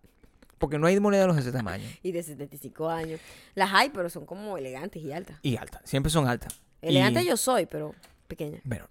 [0.58, 1.84] Porque no hay modelos de ese tamaño.
[2.02, 3.20] Y de 75 años.
[3.54, 5.38] Las hay, pero son como elegantes y altas.
[5.42, 5.80] Y altas.
[5.84, 6.60] Siempre son altas.
[6.82, 7.94] Elegante Y- yo soy, pero
[8.36, 8.60] pequeña.
[8.64, 8.86] Bueno,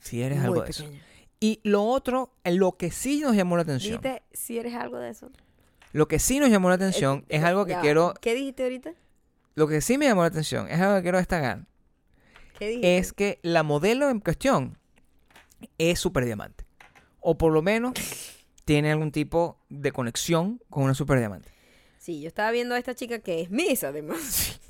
[0.00, 0.84] si eres Muy algo de eso.
[1.40, 4.00] Y lo otro, lo que sí nos llamó la atención.
[4.00, 5.30] Dijiste, si eres algo de eso.
[5.92, 8.14] Lo que sí nos llamó la atención Eh, es algo que ya quiero.
[8.20, 8.94] ¿Qué dijiste ahorita?
[9.54, 11.66] Lo que sí me llamó la atención es algo que quiero destacar.
[12.58, 12.98] ¿Qué dijiste?
[12.98, 14.78] Es que la modelo en cuestión
[15.78, 16.64] es super diamante.
[17.20, 17.92] O por lo menos
[18.64, 21.50] tiene algún tipo de conexión con una super diamante.
[21.98, 24.60] Sí, yo estaba viendo a esta chica que es Miss, además.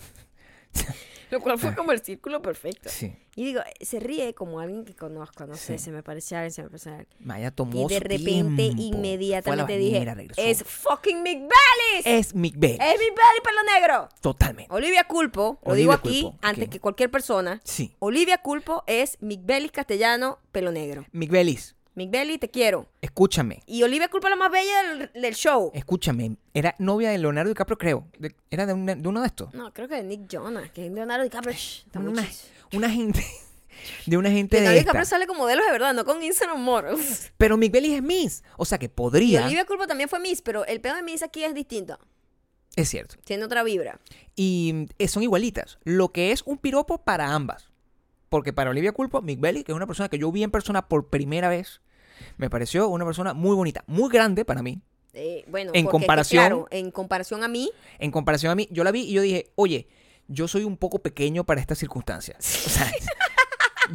[1.36, 2.88] Lo cual fue como el círculo perfecto.
[2.88, 3.14] Sí.
[3.34, 6.52] Y digo, se ríe como alguien que conozco, no sé, se me parece a alguien,
[6.52, 7.18] se me parece a alguien.
[7.20, 8.96] Maya tomó Y de repente, tiempo.
[8.96, 10.40] Inmediatamente dije, regresó.
[10.40, 12.06] es fucking Mick Bellis.
[12.06, 12.78] Es Mick Bell.
[12.80, 14.08] Es Mick Bellis, pelo negro.
[14.22, 14.72] Totalmente.
[14.72, 17.60] Olivia Culpo, lo Olivia digo aquí Culpo, antes que cualquier persona.
[17.64, 17.94] Sí.
[17.98, 21.04] Olivia Culpo es Mick Bellis castellano, pelo negro.
[21.12, 22.86] Mick Bellis, Mick Bellis, te quiero.
[23.00, 23.62] escúchame.
[23.66, 25.70] Y Olivia Culpo es la más bella del, del show.
[25.74, 26.36] Escúchame.
[26.54, 28.06] Era novia de Leonardo DiCaprio, creo.
[28.18, 29.52] De- era de, una- de uno de estos.
[29.54, 31.54] No, creo que de Nick Jonas, que es Leonardo DiCaprio.
[31.54, 32.50] Shh, está muy Una, chis.
[32.74, 33.24] una gente.
[34.06, 34.90] De una gente de Leonardo esta.
[34.92, 37.32] DiCaprio sale con modelos de verdad, no con Instagram models.
[37.36, 38.42] Pero Mick Bellis es Miss.
[38.56, 39.44] O sea que Y podría.
[39.44, 41.98] Olivia Culpo también fue Miss, pero el pedo de Miss aquí es distinto.
[42.74, 43.16] Es cierto.
[43.24, 44.00] Tiene otra vibra.
[44.34, 45.78] Y eh, son igualitas.
[45.84, 47.70] Lo que es un piropo para ambas.
[48.28, 50.88] Porque para Olivia Culpo, Mick Bellis, que es una persona que yo vi en persona
[50.88, 51.80] por primera vez,
[52.36, 54.80] me pareció una persona muy bonita, muy grande para mí.
[55.12, 58.90] Eh, bueno, En comparación- claro, en comparación a mí, En comparación a mí, yo la
[58.92, 59.88] vi y yo dije, oye,
[60.28, 62.36] yo soy un poco pequeño para estas circunstancias.
[62.66, 62.90] O sea,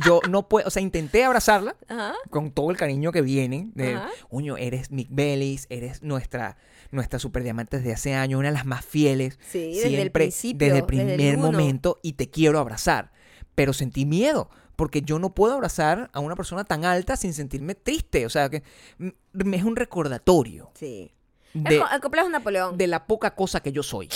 [0.06, 3.70] yo no puedo, o sea, intenté abrazarla ajá, con todo el cariño que viene.
[3.76, 4.00] De.
[4.30, 6.58] Uño, eres Mick Bellis, eres nuestra,
[6.92, 9.38] nuestra super diamante desde hace años, una de las más fieles.
[9.50, 13.12] Sí, desde el siempre, principio, Desde el desde el primer momento y te quiero abrazar.
[13.54, 14.50] Pero sentí miedo.
[14.82, 18.26] Porque yo no puedo abrazar a una persona tan alta sin sentirme triste.
[18.26, 18.64] O sea, que
[18.98, 21.12] me es un recordatorio sí.
[21.54, 22.80] de, el, el complejo Napoleón.
[22.80, 24.10] de la poca cosa que yo soy.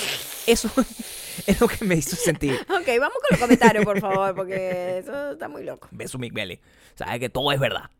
[0.48, 0.72] Eso
[1.46, 2.56] es lo que me hizo sentir.
[2.64, 5.88] Ok, vamos con los comentarios, por favor, porque eso está muy loco.
[5.92, 6.60] Beso, Mick Belly.
[6.96, 7.92] Sabes que todo es verdad.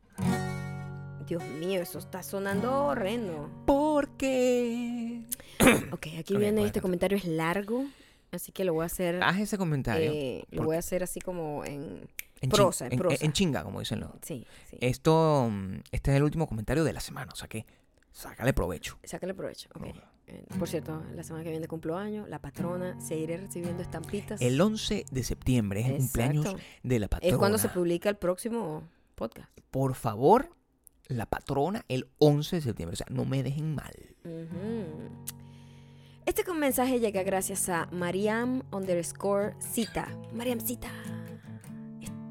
[1.28, 3.48] Dios mío, eso está sonando horrendo.
[3.68, 5.22] Porque.
[5.92, 7.86] Ok, aquí viene este comentario, es largo,
[8.32, 10.12] así que lo voy a hacer, Haz ese comentario.
[10.12, 12.02] eh, lo por- voy a hacer así como en...
[12.42, 13.26] en, prosa, chin- en prosa.
[13.26, 14.10] en chinga, como dicen los.
[14.22, 14.78] Sí, sí.
[14.82, 15.48] Esto.
[15.52, 17.32] mm, Este es el último comentario de la semana.
[17.32, 17.66] O sea que.
[18.12, 18.98] Sácale provecho.
[19.04, 19.70] Sácale provecho.
[19.76, 19.88] ok.
[20.28, 24.42] Eh, por cierto, la semana que viene cumplo año, la patrona, seguiré recibiendo estampitas.
[24.42, 27.32] El 11 de septiembre es el cumpleaños de la patrona.
[27.34, 28.82] Es cuando se publica el próximo
[29.16, 29.50] podcast.
[29.70, 30.50] Por favor,
[31.08, 32.94] la patrona el 11 de septiembre.
[32.94, 33.94] O sea, no me dejen mal.
[36.26, 40.08] Este mensaje llega gracias a Mariam underscore cita.
[40.34, 40.90] Mariam cita.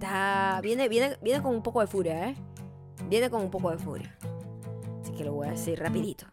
[0.05, 0.61] Está.
[0.61, 2.35] Viene, viene, viene con un poco de furia, ¿eh?
[3.09, 4.15] Viene con un poco de furia.
[5.01, 6.27] Así que lo voy a decir rapidito.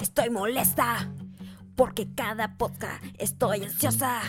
[0.00, 1.12] Estoy molesta.
[1.76, 4.22] Porque cada podcast estoy ansiosa.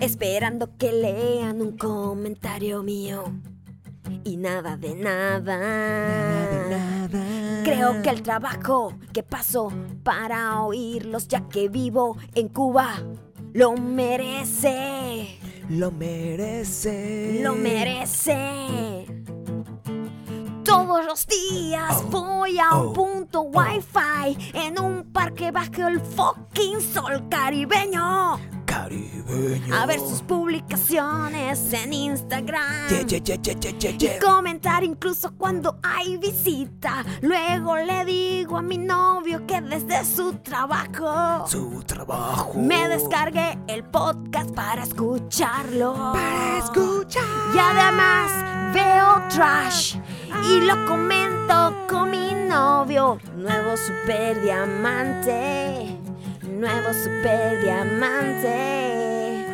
[0.00, 3.24] Esperando que lean un comentario mío.
[4.24, 5.58] Y nada de nada.
[6.70, 7.64] nada.
[7.64, 9.70] Creo que el trabajo que paso
[10.02, 12.94] para oírlos ya que vivo en Cuba
[13.56, 15.38] lo merece,
[15.68, 17.40] Lo merece.
[17.42, 19.06] lo merece.
[20.62, 26.00] Todos los días Oh, voy a un oh, punto wifi en un parque bajo el
[26.00, 28.55] fucking sol caribeño.
[28.76, 29.74] Caribeño.
[29.74, 32.88] A ver sus publicaciones en Instagram.
[32.88, 34.18] Ye, ye, ye, ye, ye, ye, Y ye.
[34.18, 37.04] comentar incluso cuando hay visita.
[37.22, 42.54] Luego le digo a mi novio que desde su trabajo Su trabajo.
[42.58, 46.12] me descargué el podcast para escucharlo.
[46.12, 47.22] Para escuchar.
[47.54, 49.96] Y además veo trash
[50.50, 53.18] y lo comento con mi novio.
[53.36, 55.95] Nuevo super diamante.
[56.56, 59.44] Nuevo super diamante.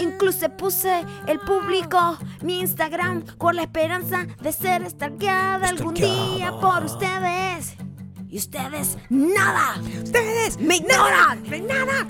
[0.00, 6.82] Incluso puse el público, mi Instagram, con la esperanza de ser stalkeada algún día por
[6.84, 7.76] ustedes.
[8.28, 9.76] Y ustedes, nada.
[10.02, 11.42] Ustedes Me ignoran.
[11.44, 12.08] no hay nada.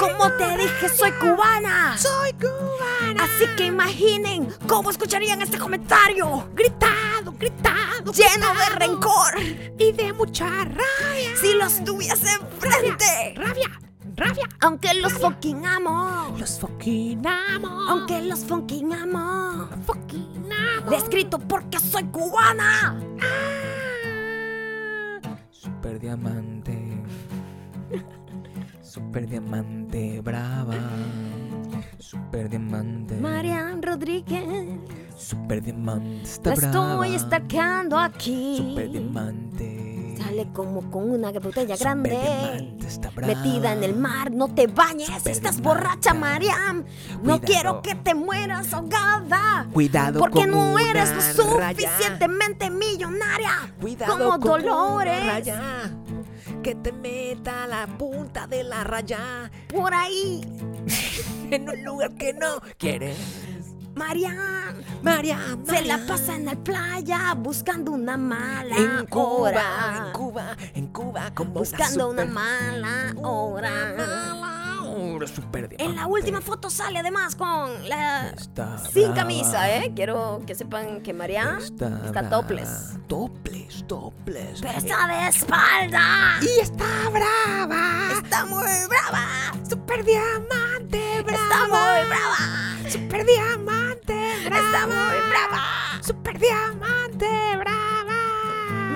[0.00, 1.96] Como te dije, soy cubana.
[1.98, 3.22] Soy cubana.
[3.24, 6.48] Así que imaginen cómo escucharían este comentario.
[6.54, 6.92] Gritado,
[7.38, 8.12] gritado.
[8.12, 9.34] Lleno de rencor.
[9.78, 11.36] y de mucha rabia.
[11.40, 13.34] Si los tuviese enfrente.
[13.36, 13.80] Rabia,
[14.16, 14.48] rabia.
[14.60, 16.34] Aunque los fucking amo.
[16.38, 17.68] Los fucking amo.
[17.88, 19.68] Aunque los fucking amo.
[19.86, 20.90] fucking amo.
[20.90, 23.00] Le he escrito porque soy cubana.
[25.50, 27.02] Super diamante.
[28.82, 30.76] Super diamante brava.
[31.98, 33.16] Super diamante.
[33.16, 34.78] Marian Rodríguez.
[35.16, 37.04] Super diamante está La brava.
[37.04, 38.56] estoy estarqueando aquí.
[38.58, 40.14] Super diamante.
[40.18, 42.76] Sale como con una botella Super grande.
[42.86, 43.34] está brava.
[43.34, 46.84] Metida en el mar, no te bañes, Super estás borracha, Mariam.
[47.22, 49.66] No quiero que te mueras ahogada.
[49.72, 53.72] Cuidado Porque con no eres lo suficientemente millonaria.
[53.80, 55.22] Cuidado como con Dolores.
[55.22, 55.90] una raya,
[56.62, 60.40] que te meta la punta de la raya Por ahí,
[61.50, 63.16] en un lugar que no quieres.
[63.94, 64.36] Mariam.
[65.02, 69.96] María, Se la pasa en la playa buscando una mala en Cuba, hora.
[70.06, 73.94] en Cuba, en Cuba, como Buscando una super- mala hora.
[73.96, 79.14] mala hora, super En la última foto sale además con la Está sin brava.
[79.14, 79.92] camisa, ¿eh?
[79.94, 82.94] Quiero que sepan que Mariam Está, está topless.
[83.06, 84.60] Topless, topless.
[84.60, 86.38] Pero está de espalda.
[86.42, 88.08] Y está brava.
[88.22, 89.26] Está muy brava.
[89.68, 91.42] Super diamante brava.
[91.42, 92.90] Está muy brava.
[92.90, 94.66] Super diamante brava.
[94.66, 96.02] Está muy brava.
[96.02, 97.26] Super diamante
[97.58, 98.14] brava.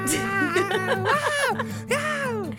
[0.89, 1.57] Wow,
[1.89, 2.51] wow.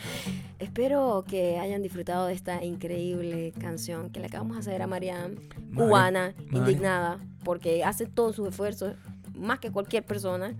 [0.60, 5.36] Espero que hayan disfrutado de esta increíble canción que le acabamos de hacer a Mariam,
[5.36, 8.94] Mari- cubana, indignada, porque hace todos sus esfuerzos,
[9.36, 10.54] más que cualquier persona.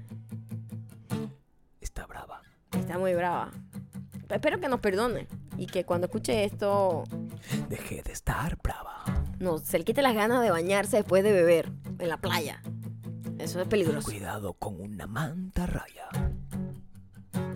[1.80, 2.42] Está brava.
[2.72, 3.52] Está muy brava.
[4.30, 5.28] Espero que nos perdone
[5.58, 7.04] y que cuando escuche esto
[7.70, 9.04] Dejé de estar brava.
[9.40, 12.62] No, se le quite las ganas de bañarse después de beber en la playa.
[13.38, 14.10] Eso es peligroso.
[14.10, 16.10] Cuidado con una manta raya.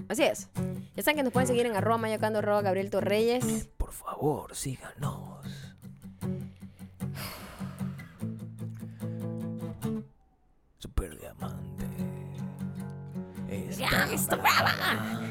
[0.07, 0.49] Así es.
[0.95, 3.67] Ya saben que nos pueden seguir en arroba mayocando, arroba Gabriel Torreyes.
[3.77, 5.45] Por favor, síganos.
[10.79, 11.85] Super diamante.
[13.49, 15.21] Está, Ya, está brava.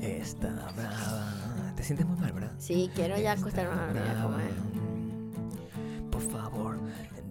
[0.00, 1.72] Está brava.
[1.74, 2.52] Te sientes muy mal, ¿verdad?
[2.58, 4.75] Sí, quiero ya acostarme a dormir.
[6.16, 6.78] Por favor,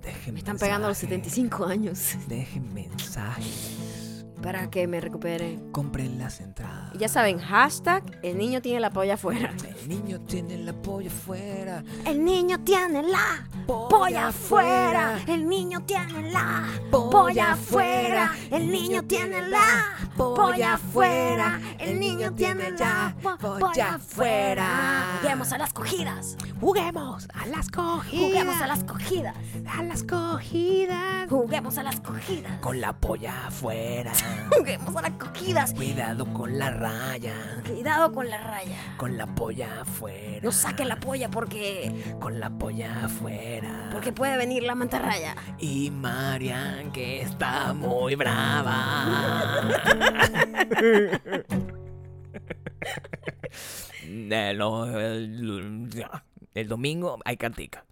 [0.03, 1.33] dejen Me están pegando a los mensajes.
[1.33, 4.04] 75 años Dejen mensajes.
[4.45, 5.59] Para que me recupere.
[5.71, 6.93] Compren las entradas.
[6.93, 9.51] Y ya saben, hashtag el niño tiene la polla afuera.
[9.81, 11.83] El niño tiene la polla afuera.
[12.05, 13.49] El niño tiene la
[13.89, 15.19] polla afuera.
[15.27, 18.35] El niño tiene la polla afuera.
[18.51, 21.59] El niño tiene la polla afuera.
[21.79, 25.17] El niño tiene la polla afuera.
[25.21, 26.37] Juguemos a las cogidas.
[26.61, 28.27] Juguemos a las cogidas.
[28.27, 29.35] Juguemos a las cogidas.
[29.75, 31.29] a las cogidas.
[31.29, 32.59] Juguemos a las cogidas.
[32.59, 34.13] Con la polla afuera.
[34.55, 35.73] Juguemos a las cogidas.
[35.73, 37.33] Cuidado con la raya.
[37.67, 38.77] Cuidado con la raya.
[38.97, 40.39] Con la polla afuera.
[40.43, 43.89] No saquen la polla porque Con la polla afuera.
[43.91, 45.35] porque puede venir la mantarraya.
[45.59, 49.61] Y Marian que está muy brava.
[56.55, 57.85] El domingo hay cantica.